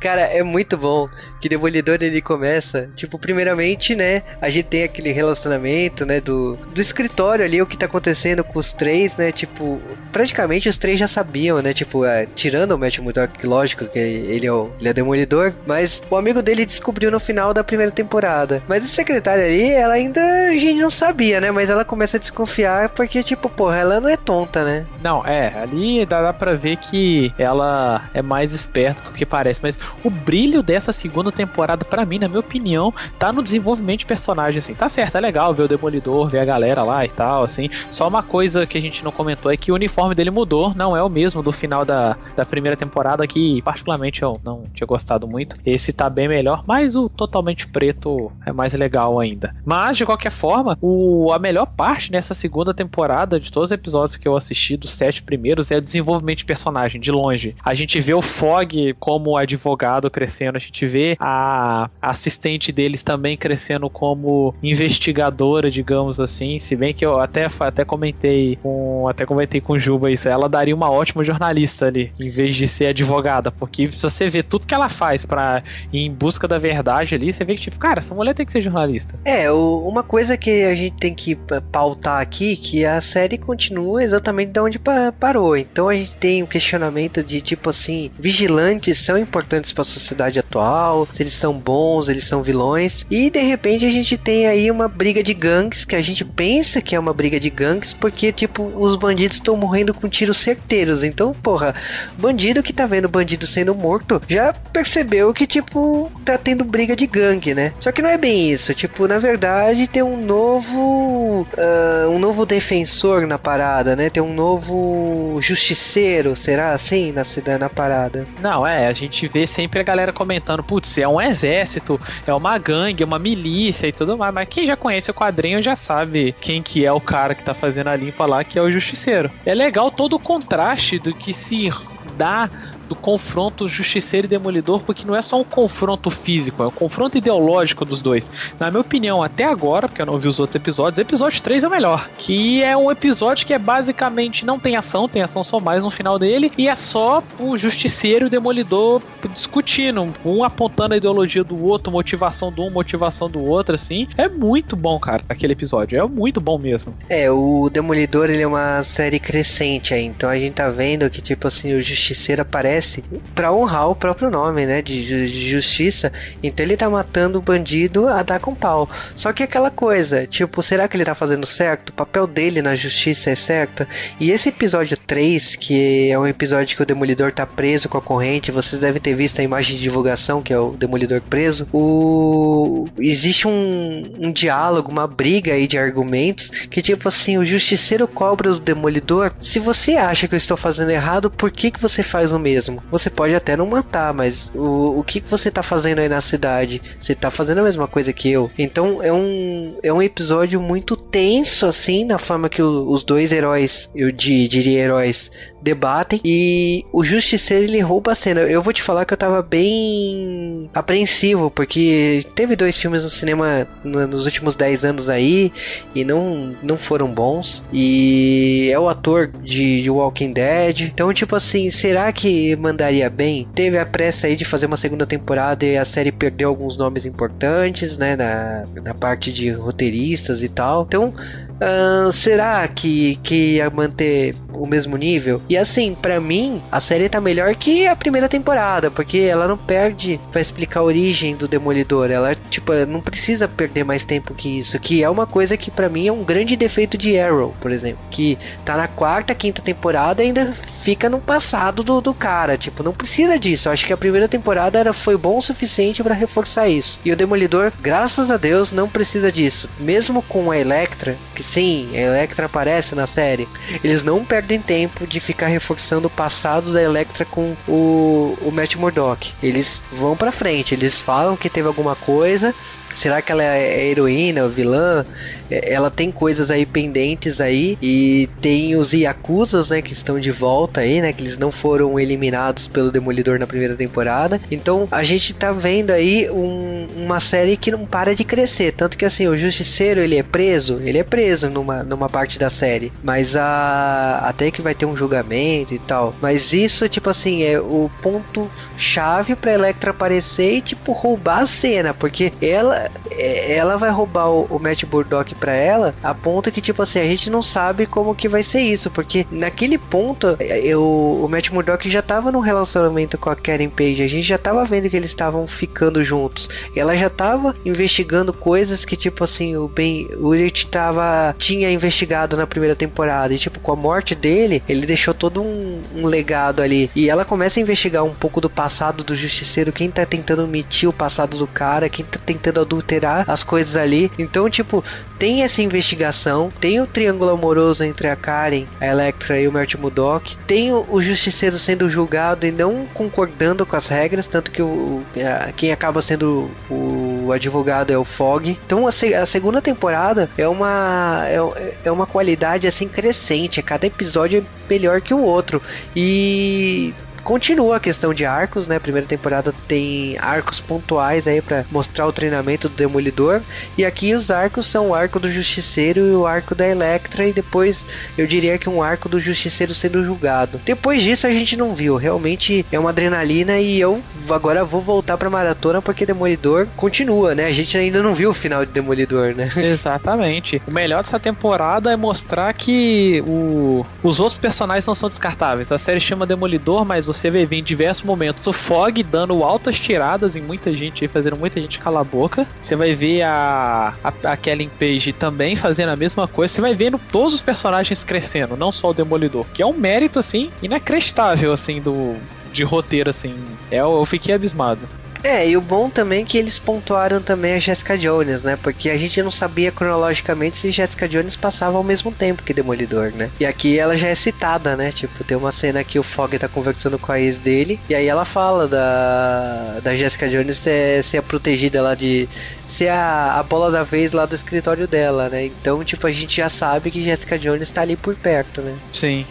Cara, 0.00 0.22
é 0.22 0.42
muito 0.42 0.76
bom 0.76 1.08
que 1.40 1.48
Demolidor 1.48 1.98
ele 2.00 2.20
começa, 2.22 2.88
tipo, 2.94 3.18
primeiramente, 3.18 3.94
né, 3.94 4.22
a 4.40 4.48
gente 4.48 4.66
tem 4.66 4.84
aquele 4.84 5.12
relacionamento, 5.12 6.06
né, 6.06 6.20
do, 6.20 6.56
do 6.56 6.80
escritório 6.80 7.44
ali, 7.44 7.60
o 7.60 7.66
que 7.66 7.76
tá 7.76 7.86
acontecendo 7.86 8.44
com 8.44 8.58
os 8.58 8.72
três, 8.72 9.14
né, 9.16 9.32
tipo, 9.32 9.80
praticamente 10.10 10.68
os 10.68 10.78
três 10.78 10.98
já 10.98 11.08
sabiam, 11.08 11.60
né, 11.60 11.72
tipo, 11.72 12.04
é, 12.04 12.26
tirando 12.34 12.72
o 12.72 12.78
Matt 12.78 12.98
Murdock, 12.98 13.46
lógico 13.46 13.86
que 13.86 13.98
ele 13.98 14.46
é, 14.46 14.52
o, 14.52 14.70
ele 14.78 14.88
é 14.88 14.92
Demolidor, 14.92 15.52
mas 15.66 16.00
o 16.08 16.16
amigo 16.16 16.42
dele 16.42 16.64
descobriu 16.64 17.10
no 17.10 17.20
final 17.20 17.52
da 17.52 17.64
primeira 17.64 17.92
temporada. 17.92 18.62
Mas 18.68 18.84
a 18.84 18.88
secretária 18.88 19.44
ali, 19.44 19.70
ela 19.70 19.94
ainda 19.94 20.20
a 20.20 20.56
gente 20.56 20.80
não 20.80 20.90
sabia, 20.90 21.40
né, 21.40 21.50
mas 21.50 21.68
ela 21.68 21.84
começa 21.84 22.16
a 22.16 22.20
desconfiar 22.20 22.88
porque, 22.90 23.22
tipo, 23.22 23.48
porra, 23.48 23.78
ela 23.78 24.00
não 24.00 24.08
é 24.08 24.16
tonta, 24.16 24.64
né? 24.64 24.86
Não, 25.02 25.26
é, 25.26 25.52
ali 25.60 26.06
dá, 26.06 26.20
dá 26.22 26.32
pra 26.32 26.54
ver 26.54 26.76
que 26.76 27.32
ela 27.36 27.81
é 28.14 28.22
mais 28.22 28.52
esperta 28.52 29.02
do 29.02 29.12
que 29.12 29.26
parece 29.26 29.42
parece, 29.42 29.60
mas 29.62 29.78
o 30.04 30.10
brilho 30.10 30.62
dessa 30.62 30.92
segunda 30.92 31.32
temporada, 31.32 31.84
para 31.84 32.06
mim, 32.06 32.18
na 32.18 32.28
minha 32.28 32.40
opinião, 32.40 32.94
tá 33.18 33.32
no 33.32 33.42
desenvolvimento 33.42 34.00
de 34.00 34.06
personagem, 34.06 34.58
assim. 34.60 34.74
Tá 34.74 34.88
certo, 34.88 35.16
é 35.16 35.20
legal 35.20 35.52
ver 35.52 35.64
o 35.64 35.68
Demolidor, 35.68 36.28
ver 36.28 36.38
a 36.38 36.44
galera 36.44 36.82
lá 36.82 37.04
e 37.04 37.08
tal, 37.08 37.42
assim. 37.42 37.68
Só 37.90 38.06
uma 38.06 38.22
coisa 38.22 38.66
que 38.66 38.78
a 38.78 38.80
gente 38.80 39.02
não 39.04 39.10
comentou 39.10 39.50
é 39.52 39.56
que 39.56 39.72
o 39.72 39.74
uniforme 39.74 40.14
dele 40.14 40.30
mudou, 40.30 40.72
não 40.74 40.96
é 40.96 41.02
o 41.02 41.08
mesmo 41.08 41.42
do 41.42 41.52
final 41.52 41.84
da, 41.84 42.16
da 42.36 42.46
primeira 42.46 42.76
temporada, 42.76 43.26
que 43.26 43.60
particularmente 43.62 44.22
eu 44.22 44.40
não 44.44 44.62
tinha 44.72 44.86
gostado 44.86 45.26
muito. 45.26 45.56
Esse 45.66 45.92
tá 45.92 46.08
bem 46.08 46.28
melhor, 46.28 46.62
mas 46.66 46.94
o 46.94 47.08
totalmente 47.08 47.66
preto 47.66 48.30
é 48.46 48.52
mais 48.52 48.72
legal 48.72 49.18
ainda. 49.18 49.54
Mas, 49.64 49.96
de 49.96 50.06
qualquer 50.06 50.32
forma, 50.32 50.78
o, 50.80 51.32
a 51.32 51.38
melhor 51.38 51.66
parte 51.66 52.12
nessa 52.12 52.34
segunda 52.34 52.72
temporada, 52.72 53.40
de 53.40 53.50
todos 53.50 53.70
os 53.70 53.72
episódios 53.72 54.16
que 54.16 54.28
eu 54.28 54.36
assisti, 54.36 54.76
dos 54.76 54.92
sete 54.92 55.22
primeiros, 55.22 55.70
é 55.70 55.78
o 55.78 55.80
desenvolvimento 55.80 56.38
de 56.38 56.44
personagem, 56.44 57.00
de 57.00 57.10
longe. 57.10 57.56
A 57.64 57.71
gente 57.74 58.00
vê 58.00 58.14
o 58.14 58.22
Fog 58.22 58.94
como 58.98 59.36
advogado 59.36 60.10
crescendo, 60.10 60.56
a 60.56 60.60
gente 60.60 60.86
vê 60.86 61.16
a 61.20 61.90
assistente 62.00 62.72
deles 62.72 63.02
também 63.02 63.36
crescendo 63.36 63.88
como 63.88 64.54
investigadora, 64.62 65.70
digamos 65.70 66.20
assim. 66.20 66.58
Se 66.58 66.76
bem 66.76 66.94
que 66.94 67.04
eu 67.04 67.18
até, 67.18 67.50
até 67.60 67.84
comentei 67.84 68.56
com 68.62 69.06
até 69.08 69.26
comentei 69.26 69.60
com 69.60 69.78
Juba 69.78 70.10
isso, 70.10 70.28
ela 70.28 70.48
daria 70.48 70.74
uma 70.74 70.90
ótima 70.90 71.24
jornalista 71.24 71.86
ali, 71.86 72.12
em 72.18 72.30
vez 72.30 72.56
de 72.56 72.68
ser 72.68 72.88
advogada, 72.88 73.50
porque 73.50 73.90
se 73.92 74.02
você 74.02 74.28
vê 74.28 74.42
tudo 74.42 74.66
que 74.66 74.74
ela 74.74 74.88
faz 74.88 75.24
para 75.24 75.62
ir 75.92 76.00
em 76.00 76.12
busca 76.12 76.46
da 76.46 76.58
verdade 76.58 77.14
ali, 77.14 77.32
você 77.32 77.44
vê 77.44 77.54
que 77.54 77.62
tipo, 77.62 77.78
cara, 77.78 77.98
essa 77.98 78.14
mulher 78.14 78.34
tem 78.34 78.46
que 78.46 78.52
ser 78.52 78.62
jornalista. 78.62 79.18
É, 79.24 79.50
o, 79.50 79.86
uma 79.86 80.02
coisa 80.02 80.36
que 80.36 80.64
a 80.64 80.74
gente 80.74 80.96
tem 80.96 81.14
que 81.14 81.36
pautar 81.70 82.20
aqui 82.20 82.56
que 82.56 82.84
a 82.84 83.00
série 83.00 83.38
continua 83.38 84.02
exatamente 84.02 84.52
de 84.52 84.60
onde 84.60 84.80
parou. 85.18 85.56
Então 85.56 85.88
a 85.88 85.94
gente 85.94 86.14
tem 86.14 86.42
o 86.42 86.46
questionamento 86.46 87.22
de 87.22 87.40
tipo 87.40 87.61
assim, 87.70 88.10
vigilantes 88.18 88.98
são 88.98 89.16
importantes 89.16 89.72
para 89.72 89.82
a 89.82 89.84
sociedade 89.84 90.38
atual, 90.38 91.08
se 91.12 91.22
eles 91.22 91.34
são 91.34 91.52
bons, 91.54 92.08
eles 92.08 92.26
são 92.26 92.42
vilões. 92.42 93.06
E 93.10 93.30
de 93.30 93.40
repente 93.40 93.86
a 93.86 93.90
gente 93.90 94.16
tem 94.16 94.46
aí 94.46 94.70
uma 94.70 94.88
briga 94.88 95.22
de 95.22 95.32
gangues 95.32 95.84
que 95.84 95.96
a 95.96 96.02
gente 96.02 96.24
pensa 96.24 96.80
que 96.80 96.94
é 96.94 96.98
uma 96.98 97.12
briga 97.12 97.38
de 97.38 97.50
gangues 97.50 97.92
porque 97.92 98.32
tipo 98.32 98.64
os 98.76 98.96
bandidos 98.96 99.36
estão 99.36 99.56
morrendo 99.56 99.94
com 99.94 100.08
tiros 100.08 100.38
certeiros. 100.38 101.02
Então, 101.04 101.32
porra, 101.32 101.74
bandido 102.18 102.62
que 102.62 102.72
tá 102.72 102.86
vendo 102.86 103.08
bandido 103.08 103.46
sendo 103.46 103.74
morto 103.74 104.20
já 104.28 104.52
percebeu 104.52 105.32
que 105.32 105.46
tipo 105.46 106.10
tá 106.24 106.36
tendo 106.36 106.64
briga 106.64 106.96
de 106.96 107.06
gangue, 107.06 107.54
né? 107.54 107.72
Só 107.78 107.92
que 107.92 108.02
não 108.02 108.10
é 108.10 108.18
bem 108.18 108.50
isso. 108.50 108.74
Tipo, 108.74 109.06
na 109.06 109.18
verdade 109.18 109.86
tem 109.86 110.02
um 110.02 110.16
novo 110.16 111.42
uh, 111.42 112.10
um 112.10 112.18
novo 112.18 112.44
defensor 112.44 113.26
na 113.26 113.38
parada, 113.38 113.94
né? 113.94 114.10
Tem 114.10 114.22
um 114.22 114.34
novo 114.34 115.38
justiceiro, 115.40 116.34
será 116.36 116.72
assim 116.72 117.12
na 117.12 117.24
cidade 117.24 117.51
na 117.58 117.68
parada? 117.68 118.24
Não, 118.40 118.66
é, 118.66 118.86
a 118.86 118.92
gente 118.92 119.26
vê 119.28 119.46
sempre 119.46 119.80
a 119.80 119.82
galera 119.82 120.12
comentando, 120.12 120.62
putz, 120.62 120.98
é 120.98 121.06
um 121.06 121.20
exército, 121.20 122.00
é 122.26 122.32
uma 122.32 122.58
gangue, 122.58 123.02
é 123.02 123.06
uma 123.06 123.18
milícia 123.18 123.86
e 123.86 123.92
tudo 123.92 124.16
mais, 124.16 124.32
mas 124.32 124.48
quem 124.48 124.66
já 124.66 124.76
conhece 124.76 125.10
o 125.10 125.14
quadrinho 125.14 125.62
já 125.62 125.76
sabe 125.76 126.34
quem 126.40 126.62
que 126.62 126.84
é 126.84 126.92
o 126.92 127.00
cara 127.00 127.34
que 127.34 127.42
tá 127.42 127.54
fazendo 127.54 127.88
a 127.88 127.96
limpa 127.96 128.26
lá, 128.26 128.44
que 128.44 128.58
é 128.58 128.62
o 128.62 128.70
justiceiro. 128.70 129.30
É 129.44 129.54
legal 129.54 129.90
todo 129.90 130.16
o 130.16 130.20
contraste 130.20 130.98
do 130.98 131.14
que 131.14 131.32
se 131.32 131.70
dá 132.16 132.50
do 132.92 132.94
confronto 132.94 133.66
Justiceiro 133.68 134.26
e 134.26 134.28
Demolidor, 134.28 134.80
porque 134.80 135.06
não 135.06 135.16
é 135.16 135.22
só 135.22 135.40
um 135.40 135.44
confronto 135.44 136.10
físico, 136.10 136.62
é 136.62 136.66
um 136.66 136.70
confronto 136.70 137.16
ideológico 137.16 137.86
dos 137.86 138.02
dois. 138.02 138.30
Na 138.60 138.70
minha 138.70 138.82
opinião, 138.82 139.22
até 139.22 139.44
agora, 139.44 139.88
porque 139.88 140.02
eu 140.02 140.06
não 140.06 140.18
vi 140.18 140.28
os 140.28 140.38
outros 140.38 140.56
episódios, 140.56 140.98
episódio 140.98 141.42
3 141.42 141.64
é 141.64 141.66
o 141.68 141.70
melhor. 141.70 142.10
Que 142.18 142.62
é 142.62 142.76
um 142.76 142.90
episódio 142.90 143.46
que 143.46 143.54
é 143.54 143.58
basicamente 143.58 144.44
não 144.44 144.58
tem 144.58 144.76
ação, 144.76 145.08
tem 145.08 145.22
ação 145.22 145.42
só 145.42 145.58
mais 145.58 145.82
no 145.82 145.90
final 145.90 146.18
dele, 146.18 146.52
e 146.58 146.68
é 146.68 146.76
só 146.76 147.22
o 147.38 147.56
Justiceiro 147.56 148.26
e 148.26 148.28
o 148.28 148.30
Demolidor 148.30 149.00
discutindo, 149.32 150.12
um 150.22 150.44
apontando 150.44 150.92
a 150.92 150.96
ideologia 150.98 151.42
do 151.42 151.64
outro, 151.64 151.90
motivação 151.90 152.52
do 152.52 152.62
um, 152.62 152.70
motivação 152.70 153.30
do 153.30 153.42
outro, 153.42 153.74
assim. 153.74 154.06
É 154.18 154.28
muito 154.28 154.76
bom, 154.76 155.00
cara, 155.00 155.24
aquele 155.30 155.54
episódio. 155.54 155.98
É 155.98 156.06
muito 156.06 156.42
bom 156.42 156.58
mesmo. 156.58 156.94
É, 157.08 157.30
o 157.30 157.70
Demolidor, 157.72 158.28
ele 158.28 158.42
é 158.42 158.46
uma 158.46 158.82
série 158.82 159.18
crescente 159.18 159.94
aí, 159.94 160.04
então 160.04 160.28
a 160.28 160.38
gente 160.38 160.52
tá 160.52 160.68
vendo 160.68 161.08
que, 161.08 161.22
tipo 161.22 161.46
assim, 161.46 161.72
o 161.72 161.80
Justiceiro 161.80 162.42
aparece 162.42 162.81
aparece 162.82 163.04
para 163.34 163.52
honrar 163.52 163.88
o 163.88 163.94
próprio 163.94 164.30
nome, 164.30 164.66
né? 164.66 164.82
De, 164.82 165.04
de, 165.30 165.50
justiça. 165.50 166.12
Então 166.42 166.66
ele 166.66 166.76
tá 166.76 166.90
matando 166.90 167.38
o 167.38 167.42
bandido 167.42 168.08
a 168.08 168.22
dar 168.22 168.40
com 168.40 168.54
pau. 168.54 168.90
Só 169.14 169.32
que 169.32 169.42
aquela 169.42 169.70
coisa, 169.70 170.26
tipo, 170.26 170.62
será 170.62 170.88
que 170.88 170.96
ele 170.96 171.04
tá 171.04 171.14
fazendo 171.14 171.46
certo? 171.46 171.90
O 171.90 171.92
papel 171.92 172.26
dele 172.26 172.60
na 172.60 172.74
justiça 172.74 173.30
é 173.30 173.34
certo? 173.34 173.86
E 174.18 174.30
esse 174.30 174.48
episódio 174.48 174.96
3, 174.96 175.56
que 175.56 176.10
é 176.10 176.18
um 176.18 176.26
episódio 176.26 176.76
que 176.76 176.82
o 176.82 176.86
Demolidor 176.86 177.32
tá 177.32 177.46
preso 177.46 177.88
com 177.88 177.98
a 177.98 178.02
corrente, 178.02 178.50
vocês 178.50 178.80
devem 178.80 179.00
ter 179.00 179.14
visto 179.14 179.40
a 179.40 179.44
imagem 179.44 179.76
de 179.76 179.82
divulgação, 179.82 180.42
que 180.42 180.52
é 180.52 180.58
o 180.58 180.70
Demolidor 180.70 181.20
preso. 181.20 181.66
O... 181.72 182.84
Existe 182.98 183.46
um, 183.46 184.02
um 184.18 184.32
diálogo, 184.32 184.90
uma 184.90 185.06
briga 185.06 185.52
aí 185.52 185.68
de 185.68 185.78
argumentos, 185.78 186.50
que 186.50 186.82
tipo 186.82 187.08
assim, 187.08 187.38
o 187.38 187.44
justiceiro 187.44 188.08
cobra 188.08 188.50
do 188.50 188.58
Demolidor, 188.58 189.32
se 189.40 189.58
você 189.58 189.92
acha 189.92 190.26
que 190.26 190.34
eu 190.34 190.38
estou 190.38 190.56
fazendo 190.56 190.90
errado, 190.90 191.30
por 191.30 191.50
que, 191.50 191.70
que 191.70 191.80
você 191.80 192.02
faz 192.02 192.32
o 192.32 192.38
mesmo? 192.38 192.71
Mesmo. 192.72 192.82
Você 192.90 193.10
pode 193.10 193.34
até 193.34 193.56
não 193.56 193.66
matar, 193.66 194.12
mas 194.12 194.50
o, 194.54 194.98
o 194.98 195.04
que 195.04 195.20
você 195.20 195.50
tá 195.50 195.62
fazendo 195.62 195.98
aí 195.98 196.08
na 196.08 196.20
cidade? 196.20 196.82
Você 197.00 197.14
tá 197.14 197.30
fazendo 197.30 197.58
a 197.58 197.62
mesma 197.62 197.86
coisa 197.86 198.12
que 198.12 198.30
eu. 198.30 198.50
Então 198.58 199.02
é 199.02 199.12
um, 199.12 199.76
é 199.82 199.92
um 199.92 200.02
episódio 200.02 200.60
muito 200.60 200.96
tenso, 200.96 201.66
assim, 201.66 202.04
na 202.04 202.18
forma 202.18 202.48
que 202.48 202.62
o, 202.62 202.88
os 202.88 203.02
dois 203.02 203.32
heróis, 203.32 203.90
eu 203.94 204.10
diria 204.12 204.80
heróis, 204.80 205.30
debatem 205.62 206.20
e 206.24 206.84
o 206.92 207.04
Justiceiro 207.04 207.64
ele 207.64 207.80
rouba 207.80 208.12
a 208.12 208.14
cena. 208.14 208.40
Eu 208.40 208.60
vou 208.62 208.72
te 208.72 208.82
falar 208.82 209.04
que 209.04 209.12
eu 209.12 209.18
tava 209.18 209.42
bem 209.42 210.68
apreensivo, 210.74 211.50
porque 211.50 212.24
teve 212.34 212.56
dois 212.56 212.76
filmes 212.76 213.04
no 213.04 213.10
cinema 213.10 213.66
nos 213.84 214.24
últimos 214.24 214.56
10 214.56 214.84
anos 214.84 215.08
aí 215.08 215.52
e 215.94 216.04
não, 216.04 216.54
não 216.62 216.76
foram 216.76 217.08
bons. 217.08 217.62
E 217.72 218.68
é 218.72 218.78
o 218.78 218.88
ator 218.88 219.28
de, 219.28 219.82
de 219.82 219.90
Walking 219.90 220.32
Dead. 220.32 220.80
Então, 220.80 221.12
tipo 221.12 221.36
assim, 221.36 221.70
será 221.70 222.12
que 222.12 222.56
mandaria 222.56 223.08
bem? 223.08 223.48
Teve 223.54 223.78
a 223.78 223.86
pressa 223.86 224.26
aí 224.26 224.36
de 224.36 224.44
fazer 224.44 224.66
uma 224.66 224.76
segunda 224.76 225.06
temporada 225.06 225.64
e 225.64 225.76
a 225.76 225.84
série 225.84 226.10
perdeu 226.10 226.48
alguns 226.48 226.76
nomes 226.76 227.06
importantes, 227.06 227.96
né? 227.96 228.16
Na, 228.16 228.64
na 228.82 228.94
parte 228.94 229.32
de 229.32 229.50
roteiristas 229.50 230.42
e 230.42 230.48
tal. 230.48 230.82
Então, 230.82 231.14
Uh, 231.62 232.10
será 232.10 232.66
que, 232.66 233.14
que 233.22 233.52
ia 233.54 233.70
manter 233.70 234.34
o 234.52 234.66
mesmo 234.66 234.96
nível? 234.96 235.40
E 235.52 235.56
assim, 235.58 235.94
para 235.94 236.18
mim, 236.18 236.62
a 236.72 236.80
série 236.80 237.10
tá 237.10 237.20
melhor 237.20 237.54
que 237.54 237.86
a 237.86 237.94
primeira 237.94 238.26
temporada, 238.26 238.90
porque 238.90 239.18
ela 239.18 239.46
não 239.46 239.58
perde 239.58 240.18
para 240.30 240.40
explicar 240.40 240.80
a 240.80 240.84
origem 240.84 241.36
do 241.36 241.46
Demolidor. 241.46 242.10
Ela, 242.10 242.34
tipo, 242.48 242.72
não 242.86 243.02
precisa 243.02 243.46
perder 243.46 243.84
mais 243.84 244.02
tempo 244.02 244.32
que 244.32 244.48
isso. 244.48 244.80
Que 244.80 245.02
é 245.02 245.10
uma 245.10 245.26
coisa 245.26 245.54
que 245.54 245.70
para 245.70 245.90
mim 245.90 246.06
é 246.06 246.12
um 246.12 246.24
grande 246.24 246.56
defeito 246.56 246.96
de 246.96 247.18
Arrow, 247.18 247.54
por 247.60 247.70
exemplo. 247.70 248.02
Que 248.10 248.38
tá 248.64 248.78
na 248.78 248.88
quarta, 248.88 249.34
quinta 249.34 249.60
temporada 249.60 250.22
e 250.22 250.28
ainda 250.28 250.54
fica 250.82 251.10
no 251.10 251.20
passado 251.20 251.84
do, 251.84 252.00
do 252.00 252.14
cara. 252.14 252.56
Tipo, 252.56 252.82
não 252.82 252.94
precisa 252.94 253.38
disso. 253.38 253.68
Eu 253.68 253.72
acho 253.74 253.84
que 253.84 253.92
a 253.92 253.96
primeira 253.96 254.26
temporada 254.26 254.78
era, 254.78 254.94
foi 254.94 255.18
bom 255.18 255.36
o 255.36 255.42
suficiente 255.42 256.02
para 256.02 256.14
reforçar 256.14 256.66
isso. 256.66 256.98
E 257.04 257.12
o 257.12 257.16
Demolidor, 257.16 257.72
graças 257.78 258.30
a 258.30 258.38
Deus, 258.38 258.72
não 258.72 258.88
precisa 258.88 259.30
disso. 259.30 259.68
Mesmo 259.78 260.22
com 260.22 260.50
a 260.50 260.58
Electra, 260.58 261.14
que 261.34 261.42
sim, 261.42 261.90
a 261.92 262.00
Electra 262.00 262.46
aparece 262.46 262.94
na 262.94 263.06
série. 263.06 263.46
Eles 263.84 264.02
não 264.02 264.24
perdem 264.24 264.58
tempo 264.58 265.06
de 265.06 265.20
ficar 265.20 265.41
reforçando 265.46 266.06
o 266.06 266.10
passado 266.10 266.72
da 266.72 266.82
Electra 266.82 267.24
com 267.24 267.56
o, 267.66 268.36
o 268.40 268.50
Matt 268.50 268.76
Murdock. 268.76 269.32
Eles 269.42 269.82
vão 269.92 270.16
pra 270.16 270.32
frente, 270.32 270.74
eles 270.74 271.00
falam 271.00 271.36
que 271.36 271.50
teve 271.50 271.68
alguma 271.68 271.94
coisa. 271.94 272.54
Será 272.94 273.22
que 273.22 273.32
ela 273.32 273.42
é 273.42 273.88
heroína, 273.88 274.48
vilã? 274.48 275.04
É, 275.52 275.72
ela 275.72 275.90
tem 275.90 276.10
coisas 276.10 276.50
aí 276.50 276.64
pendentes 276.64 277.40
aí 277.40 277.76
e 277.82 278.28
tem 278.40 278.74
os 278.74 278.92
Yakuzas, 278.92 279.68
né, 279.68 279.82
que 279.82 279.92
estão 279.92 280.18
de 280.18 280.30
volta 280.30 280.80
aí, 280.80 281.00
né, 281.02 281.12
que 281.12 281.22
eles 281.22 281.36
não 281.36 281.50
foram 281.50 282.00
eliminados 282.00 282.66
pelo 282.66 282.90
Demolidor 282.90 283.38
na 283.38 283.46
primeira 283.46 283.76
temporada. 283.76 284.40
Então 284.50 284.88
a 284.90 285.02
gente 285.02 285.34
tá 285.34 285.52
vendo 285.52 285.90
aí 285.90 286.30
um, 286.30 286.86
uma 286.96 287.20
série 287.20 287.56
que 287.56 287.70
não 287.70 287.84
para 287.84 288.14
de 288.14 288.24
crescer, 288.24 288.72
tanto 288.72 288.96
que 288.96 289.04
assim, 289.04 289.26
o 289.28 289.36
Justiceiro 289.36 290.00
ele 290.00 290.16
é 290.16 290.22
preso, 290.22 290.80
ele 290.82 290.98
é 290.98 291.04
preso 291.04 291.50
numa, 291.50 291.82
numa 291.82 292.08
parte 292.08 292.38
da 292.38 292.48
série, 292.48 292.90
mas 293.02 293.36
a 293.36 294.20
até 294.22 294.50
que 294.50 294.62
vai 294.62 294.74
ter 294.74 294.86
um 294.86 294.96
julgamento 294.96 295.74
e 295.74 295.78
tal. 295.78 296.14
Mas 296.22 296.52
isso 296.52 296.88
tipo 296.88 297.10
assim 297.10 297.42
é 297.42 297.60
o 297.60 297.90
ponto 298.02 298.50
chave 298.76 299.34
para 299.34 299.52
Electra 299.52 299.90
aparecer 299.90 300.54
e 300.54 300.60
tipo 300.60 300.92
roubar 300.92 301.40
a 301.40 301.46
cena, 301.46 301.92
porque 301.92 302.32
ela 302.40 302.81
é, 303.10 303.54
ela 303.54 303.76
vai 303.76 303.90
roubar 303.90 304.30
o, 304.30 304.44
o 304.44 304.58
Matt 304.58 304.84
Murdock 304.84 305.34
para 305.34 305.52
ela, 305.52 305.94
a 306.02 306.14
ponto 306.14 306.50
que, 306.50 306.60
tipo 306.60 306.82
assim, 306.82 307.00
a 307.00 307.04
gente 307.04 307.30
não 307.30 307.42
sabe 307.42 307.86
como 307.86 308.14
que 308.14 308.28
vai 308.28 308.42
ser 308.42 308.60
isso, 308.60 308.90
porque 308.90 309.26
naquele 309.30 309.78
ponto, 309.78 310.36
eu, 310.40 310.82
o 310.82 311.28
Matt 311.28 311.50
Murdock 311.50 311.88
já 311.90 312.02
tava 312.02 312.32
num 312.32 312.40
relacionamento 312.40 313.18
com 313.18 313.30
a 313.30 313.36
Karen 313.36 313.68
Page, 313.68 314.02
a 314.02 314.08
gente 314.08 314.26
já 314.26 314.38
tava 314.38 314.64
vendo 314.64 314.88
que 314.88 314.96
eles 314.96 315.10
estavam 315.10 315.46
ficando 315.46 316.02
juntos. 316.02 316.48
Ela 316.74 316.96
já 316.96 317.10
tava 317.10 317.54
investigando 317.64 318.32
coisas 318.32 318.84
que, 318.84 318.96
tipo 318.96 319.24
assim, 319.24 319.56
o 319.56 319.68
Ben 319.68 320.08
Urich 320.18 320.66
tava, 320.66 321.34
tinha 321.38 321.70
investigado 321.70 322.36
na 322.36 322.46
primeira 322.46 322.74
temporada, 322.74 323.34
e 323.34 323.38
tipo, 323.38 323.60
com 323.60 323.72
a 323.72 323.76
morte 323.76 324.14
dele, 324.14 324.62
ele 324.68 324.86
deixou 324.86 325.14
todo 325.14 325.42
um, 325.42 325.80
um 325.94 326.06
legado 326.06 326.62
ali. 326.62 326.90
E 326.94 327.08
ela 327.08 327.24
começa 327.24 327.58
a 327.58 327.62
investigar 327.62 328.04
um 328.04 328.14
pouco 328.14 328.40
do 328.40 328.50
passado 328.50 329.04
do 329.04 329.14
Justiceiro, 329.14 329.72
quem 329.72 329.90
tá 329.90 330.04
tentando 330.06 330.44
omitir 330.44 330.88
o 330.88 330.92
passado 330.92 331.36
do 331.36 331.46
cara, 331.46 331.88
quem 331.88 332.04
tá 332.04 332.18
tentando 332.24 332.58
adulterar 332.72 333.24
as 333.28 333.44
coisas 333.44 333.76
ali. 333.76 334.10
Então, 334.18 334.48
tipo, 334.48 334.82
tem 335.18 335.44
essa 335.44 335.62
investigação, 335.62 336.50
tem 336.60 336.80
o 336.80 336.86
triângulo 336.86 337.30
amoroso 337.30 337.84
entre 337.84 338.08
a 338.08 338.16
Karen, 338.16 338.64
a 338.80 338.86
Electra 338.86 339.40
e 339.40 339.46
o 339.46 339.52
Mert 339.52 339.76
Mudok, 339.76 340.36
tem 340.46 340.72
o, 340.72 340.84
o, 340.90 341.02
justiceiro 341.02 341.58
sendo 341.58 341.88
julgado 341.88 342.46
e 342.46 342.50
não 342.50 342.86
concordando 342.86 343.64
com 343.66 343.76
as 343.76 343.86
regras, 343.86 344.26
tanto 344.26 344.50
que 344.50 344.62
o, 344.62 345.02
a, 345.16 345.52
quem 345.52 345.70
acaba 345.70 346.00
sendo 346.02 346.50
o, 346.68 347.30
advogado 347.32 347.92
é 347.92 347.98
o 347.98 348.04
Fog. 348.04 348.58
Então 348.66 348.86
a, 348.86 348.90
a 348.90 349.26
segunda 349.26 349.60
temporada 349.60 350.28
é 350.36 350.48
uma 350.48 351.24
é, 351.26 351.74
é 351.84 351.92
uma 351.92 352.06
qualidade 352.06 352.66
assim 352.66 352.88
crescente, 352.88 353.62
cada 353.62 353.86
episódio 353.86 354.40
é 354.40 354.72
melhor 354.72 355.00
que 355.00 355.14
o 355.14 355.20
outro 355.20 355.62
e 355.94 356.94
Continua 357.22 357.76
a 357.76 357.80
questão 357.80 358.12
de 358.12 358.24
arcos, 358.24 358.66
né? 358.68 358.76
A 358.76 358.80
primeira 358.80 359.06
temporada 359.06 359.54
tem 359.68 360.16
arcos 360.18 360.60
pontuais 360.60 361.26
aí 361.26 361.40
para 361.40 361.64
mostrar 361.70 362.06
o 362.06 362.12
treinamento 362.12 362.68
do 362.68 362.74
Demolidor. 362.74 363.42
E 363.76 363.84
aqui 363.84 364.14
os 364.14 364.30
arcos 364.30 364.66
são 364.66 364.88
o 364.88 364.94
arco 364.94 365.20
do 365.20 365.30
Justiceiro 365.30 366.00
e 366.00 366.12
o 366.12 366.26
arco 366.26 366.54
da 366.54 366.66
Electra. 366.66 367.26
E 367.26 367.32
depois 367.32 367.86
eu 368.16 368.26
diria 368.26 368.58
que 368.58 368.68
um 368.68 368.82
arco 368.82 369.08
do 369.08 369.20
Justiceiro 369.20 369.74
sendo 369.74 370.04
julgado. 370.04 370.60
Depois 370.64 371.02
disso 371.02 371.26
a 371.26 371.30
gente 371.30 371.56
não 371.56 371.74
viu. 371.74 371.96
Realmente 371.96 372.66
é 372.72 372.78
uma 372.78 372.90
adrenalina. 372.90 373.58
E 373.60 373.80
eu 373.80 374.02
agora 374.28 374.64
vou 374.64 374.80
voltar 374.80 375.16
pra 375.16 375.30
maratona 375.30 375.80
porque 375.80 376.06
Demolidor 376.06 376.66
continua, 376.76 377.34
né? 377.34 377.46
A 377.46 377.52
gente 377.52 377.76
ainda 377.76 378.02
não 378.02 378.14
viu 378.14 378.30
o 378.30 378.34
final 378.34 378.64
de 378.64 378.72
Demolidor, 378.72 379.34
né? 379.34 379.50
Exatamente. 379.56 380.60
O 380.66 380.70
melhor 380.70 381.02
dessa 381.02 381.18
temporada 381.18 381.92
é 381.92 381.96
mostrar 381.96 382.52
que 382.52 383.22
o... 383.26 383.84
os 384.02 384.20
outros 384.20 384.38
personagens 384.38 384.86
não 384.86 384.94
são 384.94 385.08
descartáveis. 385.08 385.70
A 385.70 385.78
série 385.78 386.00
chama 386.00 386.26
Demolidor, 386.26 386.84
mas 386.84 387.08
você 387.12 387.30
vai 387.30 387.46
ver 387.46 387.56
em 387.56 387.62
diversos 387.62 388.04
momentos 388.04 388.46
o 388.46 388.52
Fog 388.52 389.02
dando 389.02 389.42
altas 389.42 389.78
tiradas 389.78 390.36
em 390.36 390.40
muita 390.40 390.74
gente, 390.76 391.06
fazendo 391.08 391.36
muita 391.36 391.60
gente 391.60 391.78
calar 391.78 392.02
a 392.02 392.04
boca. 392.04 392.46
Você 392.60 392.76
vai 392.76 392.94
ver 392.94 393.22
a, 393.22 393.94
a, 394.02 394.32
a 394.32 394.36
Kellen 394.36 394.70
Page 394.78 395.12
também 395.12 395.56
fazendo 395.56 395.90
a 395.90 395.96
mesma 395.96 396.26
coisa. 396.26 396.52
Você 396.52 396.60
vai 396.60 396.74
vendo 396.74 396.98
todos 397.10 397.34
os 397.34 397.42
personagens 397.42 398.04
crescendo, 398.04 398.56
não 398.56 398.72
só 398.72 398.90
o 398.90 398.94
Demolidor, 398.94 399.46
que 399.52 399.62
é 399.62 399.66
um 399.66 399.72
mérito, 399.72 400.18
assim, 400.18 400.50
inacreditável, 400.62 401.52
assim, 401.52 401.80
do, 401.80 402.16
de 402.52 402.64
roteiro, 402.64 403.10
assim. 403.10 403.34
É, 403.70 403.78
eu 403.78 404.04
fiquei 404.04 404.34
abismado. 404.34 404.80
É, 405.22 405.48
e 405.48 405.56
o 405.56 405.60
bom 405.60 405.88
também 405.88 406.22
é 406.22 406.26
que 406.26 406.36
eles 406.36 406.58
pontuaram 406.58 407.22
também 407.22 407.54
a 407.54 407.58
Jessica 407.58 407.96
Jones, 407.96 408.42
né? 408.42 408.58
Porque 408.60 408.90
a 408.90 408.96
gente 408.96 409.22
não 409.22 409.30
sabia 409.30 409.70
cronologicamente 409.70 410.56
se 410.56 410.70
Jessica 410.70 411.08
Jones 411.08 411.36
passava 411.36 411.76
ao 411.76 411.84
mesmo 411.84 412.10
tempo 412.10 412.42
que 412.42 412.52
Demolidor, 412.52 413.12
né? 413.12 413.30
E 413.38 413.46
aqui 413.46 413.78
ela 413.78 413.96
já 413.96 414.08
é 414.08 414.14
citada, 414.14 414.76
né? 414.76 414.90
Tipo, 414.90 415.24
tem 415.24 415.36
uma 415.36 415.52
cena 415.52 415.84
que 415.84 415.98
o 415.98 416.02
Fog 416.02 416.36
tá 416.38 416.48
conversando 416.48 416.98
com 416.98 417.12
a 417.12 417.20
ex 417.20 417.38
dele, 417.38 417.78
e 417.88 417.94
aí 417.94 418.06
ela 418.06 418.24
fala 418.24 418.66
da, 418.66 419.80
da 419.82 419.94
Jessica 419.94 420.28
Jones 420.28 420.58
ser, 420.58 421.04
ser 421.04 421.22
protegida 421.22 421.80
lá 421.80 421.94
de 421.94 422.28
ser 422.68 422.88
a, 422.88 423.38
a 423.38 423.42
bola 423.42 423.70
da 423.70 423.82
vez 423.82 424.12
lá 424.12 424.26
do 424.26 424.34
escritório 424.34 424.88
dela, 424.88 425.28
né? 425.28 425.46
Então, 425.46 425.82
tipo, 425.84 426.06
a 426.06 426.12
gente 426.12 426.36
já 426.36 426.48
sabe 426.48 426.90
que 426.90 427.02
Jessica 427.02 427.38
Jones 427.38 427.70
tá 427.70 427.82
ali 427.82 427.96
por 427.96 428.14
perto, 428.14 428.60
né? 428.60 428.76
Sim, 428.92 429.24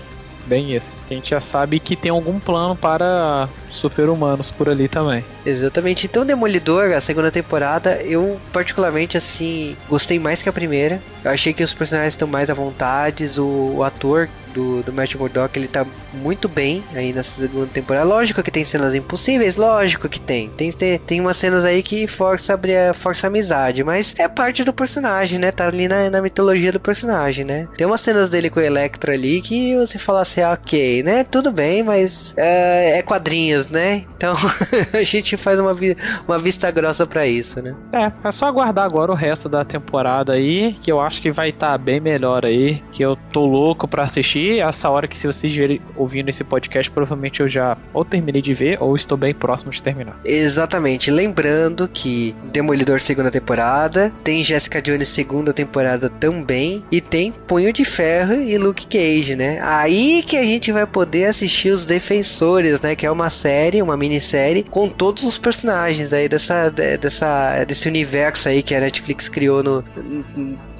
bem 0.48 0.74
isso. 0.74 1.01
A 1.12 1.14
gente 1.14 1.32
já 1.32 1.42
sabe 1.42 1.80
que 1.80 1.96
tem 1.96 2.10
algum 2.10 2.40
plano 2.40 2.74
para 2.76 3.50
super-humanos 3.70 4.50
por 4.50 4.70
ali 4.70 4.88
também. 4.88 5.26
Exatamente. 5.46 6.06
Então, 6.06 6.26
Demolidor, 6.26 6.94
a 6.94 7.02
segunda 7.02 7.30
temporada, 7.30 8.02
eu 8.02 8.40
particularmente 8.54 9.18
assim 9.18 9.76
gostei 9.90 10.20
mais 10.20 10.42
que 10.42 10.48
a 10.48 10.54
primeira. 10.54 11.02
Eu 11.24 11.32
achei 11.32 11.54
que 11.54 11.64
os 11.64 11.74
personagens 11.74 12.14
estão 12.14 12.28
mais 12.28 12.50
à 12.50 12.54
vontade, 12.54 13.30
o, 13.40 13.76
o 13.78 13.84
ator 13.84 14.30
do, 14.54 14.84
do 14.84 14.94
Matt 14.94 15.16
Murdock, 15.16 15.58
ele 15.58 15.68
tá 15.68 15.86
muito 16.14 16.48
bem 16.48 16.84
aí 16.94 17.14
nessa 17.14 17.42
segunda 17.42 17.68
temporada. 17.68 18.06
Lógico 18.06 18.44
que 18.44 18.52
tem 18.52 18.66
cenas 18.66 18.94
impossíveis, 18.94 19.56
lógico 19.56 20.10
que 20.10 20.20
tem. 20.20 20.50
Tem, 20.50 20.72
tem, 20.72 21.00
tem 21.00 21.22
umas 21.22 21.38
cenas 21.38 21.66
aí 21.66 21.82
que 21.82 22.08
força, 22.08 22.60
força 22.94 23.28
amizade, 23.28 23.84
mas 23.84 24.14
é 24.18 24.28
parte 24.28 24.64
do 24.64 24.74
personagem, 24.74 25.40
né? 25.40 25.52
Tá 25.52 25.68
ali 25.68 25.88
na, 25.88 26.10
na 26.10 26.22
mitologia 26.22 26.72
do 26.72 26.80
personagem, 26.80 27.46
né? 27.46 27.68
Tem 27.78 27.88
umas 27.88 28.02
cenas 28.02 28.30
dele 28.30 28.50
com 28.50 28.60
o 28.60 28.64
Electro 28.64 29.12
ali 29.12 29.42
que 29.42 29.76
você 29.78 29.98
fala 29.98 30.22
assim, 30.22 30.42
ah, 30.42 30.52
ok, 30.54 31.01
né? 31.04 31.24
Tudo 31.24 31.52
bem, 31.52 31.84
mas 31.84 32.34
é, 32.38 32.98
é 32.98 33.02
quadrinhos, 33.02 33.68
né? 33.68 34.06
Então 34.18 34.36
a 34.94 35.04
gente 35.04 35.38
faz 35.38 35.60
uma, 35.60 35.74
vi 35.74 35.96
uma 36.28 36.38
vista 36.38 36.70
grossa 36.72 37.06
para 37.06 37.26
isso, 37.28 37.62
né? 37.62 37.76
É, 37.92 38.12
é 38.28 38.32
só 38.32 38.46
aguardar 38.46 38.86
agora 38.86 39.12
o 39.12 39.16
resto 39.16 39.50
da 39.50 39.64
temporada 39.64 40.34
aí, 40.34 40.74
que 40.82 40.92
eu 40.92 41.00
acho 41.00 41.22
que 41.22 41.32
vai 41.32 41.50
estar 41.50 41.72
tá 41.72 41.78
bem 41.78 42.00
melhor 42.00 42.46
aí, 42.46 42.82
que 42.92 43.04
eu 43.04 43.18
tô 43.32 43.46
louco 43.46 43.88
para 43.88 44.04
assistir. 44.04 44.60
Essa 44.60 44.90
hora 44.90 45.08
que 45.08 45.18
se 45.18 45.28
vocês 45.28 45.52
estiverem 45.52 45.82
ouvindo 45.96 46.30
esse 46.30 46.44
podcast, 46.44 46.90
provavelmente 46.92 47.40
eu 47.40 47.50
já 47.50 47.78
ou 47.94 48.06
terminei 48.06 48.42
de 48.42 48.54
ver 48.54 48.78
ou 48.82 48.96
estou 48.96 49.18
bem 49.18 49.34
próximo 49.34 49.72
de 49.72 49.82
terminar. 49.82 50.20
Exatamente. 50.24 51.12
Lembrando 51.12 51.88
que 51.88 52.36
Demolidor 52.52 53.00
segunda 53.02 53.32
temporada, 53.32 54.12
tem 54.24 54.44
Jessica 54.44 54.82
Jones 54.82 55.10
segunda 55.10 55.54
temporada 55.54 56.10
também 56.10 56.84
e 56.92 57.02
tem 57.02 57.32
Punho 57.32 57.72
de 57.74 57.86
Ferro 57.86 58.34
e 58.34 58.58
Luke 58.58 58.86
Cage, 58.88 59.36
né? 59.36 59.60
Aí 59.62 60.24
que 60.24 60.38
a 60.38 60.44
gente 60.44 60.72
vai 60.72 60.86
poder 60.92 61.26
assistir 61.26 61.70
os 61.72 61.86
Defensores, 61.86 62.80
né? 62.82 62.96
Que 62.96 63.06
é 63.06 63.12
uma 63.12 63.30
série, 63.30 63.82
uma 63.82 63.98
minissérie 63.98 64.64
com 64.64 64.88
todos 64.88 65.24
os 65.24 65.38
personagens 65.38 66.14
aí 66.14 66.28
dessa, 66.30 66.70
dessa, 66.70 67.64
desse 67.66 67.88
universo 67.88 68.50
aí 68.50 68.62
que 68.62 68.76
a 68.76 68.80
Netflix 68.80 69.28
criou 69.30 69.64
no, 69.64 69.84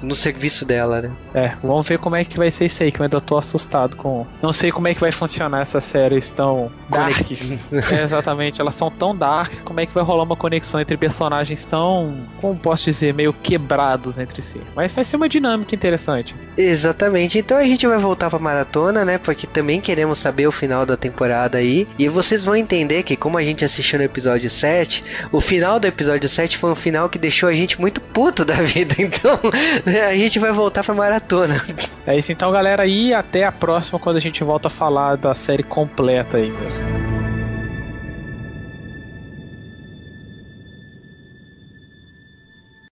no 0.02 0.14
serviço 0.14 0.64
dela, 0.64 1.00
né? 1.00 1.10
É, 1.32 1.54
vamos 1.62 1.86
ver 1.86 1.98
como 1.98 2.16
é 2.16 2.24
que 2.24 2.36
vai 2.36 2.50
ser 2.50 2.66
isso 2.66 2.82
aí, 2.82 2.90
que 2.90 3.00
eu 3.00 3.04
ainda 3.04 3.20
tô 3.20 3.38
assustado 3.38 3.96
com. 3.96 4.26
Não 4.42 4.52
sei 4.52 4.72
como 4.72 4.88
é 4.88 4.94
que 4.94 5.00
vai 5.00 5.12
funcionar 5.12 5.62
essas 5.62 5.84
séries 5.84 6.30
tão 6.30 6.70
darks. 6.90 7.64
é, 7.72 8.02
exatamente, 8.02 8.60
elas 8.60 8.74
são 8.74 8.90
tão 8.90 9.16
darks, 9.16 9.60
como 9.60 9.80
é 9.80 9.86
que 9.86 9.94
vai 9.94 10.02
rolar 10.02 10.24
uma 10.24 10.36
conexão 10.36 10.80
entre 10.80 10.96
personagens 10.96 11.64
tão, 11.64 12.16
como 12.40 12.58
posso 12.58 12.84
dizer, 12.84 13.14
meio 13.14 13.32
quebrados 13.32 14.18
entre 14.18 14.42
si. 14.42 14.60
Mas 14.74 14.92
vai 14.92 15.04
ser 15.04 15.16
uma 15.16 15.28
dinâmica 15.28 15.74
interessante. 15.74 16.34
Exatamente, 16.56 17.38
então 17.38 17.56
a 17.56 17.64
gente 17.64 17.86
vai 17.86 17.98
voltar 17.98 18.28
pra 18.28 18.38
maratona, 18.38 19.04
né? 19.04 19.18
Porque 19.18 19.46
também 19.46 19.80
queremos 19.92 20.18
saber 20.18 20.46
o 20.46 20.52
final 20.52 20.86
da 20.86 20.96
temporada 20.96 21.58
aí. 21.58 21.86
E 21.98 22.08
vocês 22.08 22.42
vão 22.42 22.56
entender 22.56 23.02
que, 23.02 23.14
como 23.14 23.36
a 23.36 23.44
gente 23.44 23.62
assistiu 23.62 23.98
no 23.98 24.04
episódio 24.06 24.48
7, 24.48 25.04
o 25.30 25.38
final 25.38 25.78
do 25.78 25.86
episódio 25.86 26.26
7 26.30 26.56
foi 26.56 26.70
um 26.70 26.74
final 26.74 27.10
que 27.10 27.18
deixou 27.18 27.46
a 27.46 27.52
gente 27.52 27.78
muito 27.78 28.00
puto 28.00 28.42
da 28.42 28.54
vida. 28.54 28.94
Então, 29.02 29.38
a 30.08 30.16
gente 30.16 30.38
vai 30.38 30.52
voltar 30.52 30.82
pra 30.82 30.94
maratona. 30.94 31.60
É 32.06 32.16
isso 32.16 32.32
então, 32.32 32.50
galera. 32.50 32.86
E 32.86 33.12
até 33.12 33.44
a 33.44 33.52
próxima, 33.52 33.98
quando 33.98 34.16
a 34.16 34.20
gente 34.20 34.42
volta 34.42 34.68
a 34.68 34.70
falar 34.70 35.16
da 35.16 35.34
série 35.34 35.62
completa 35.62 36.38
aí 36.38 36.50
mesmo. 36.50 37.11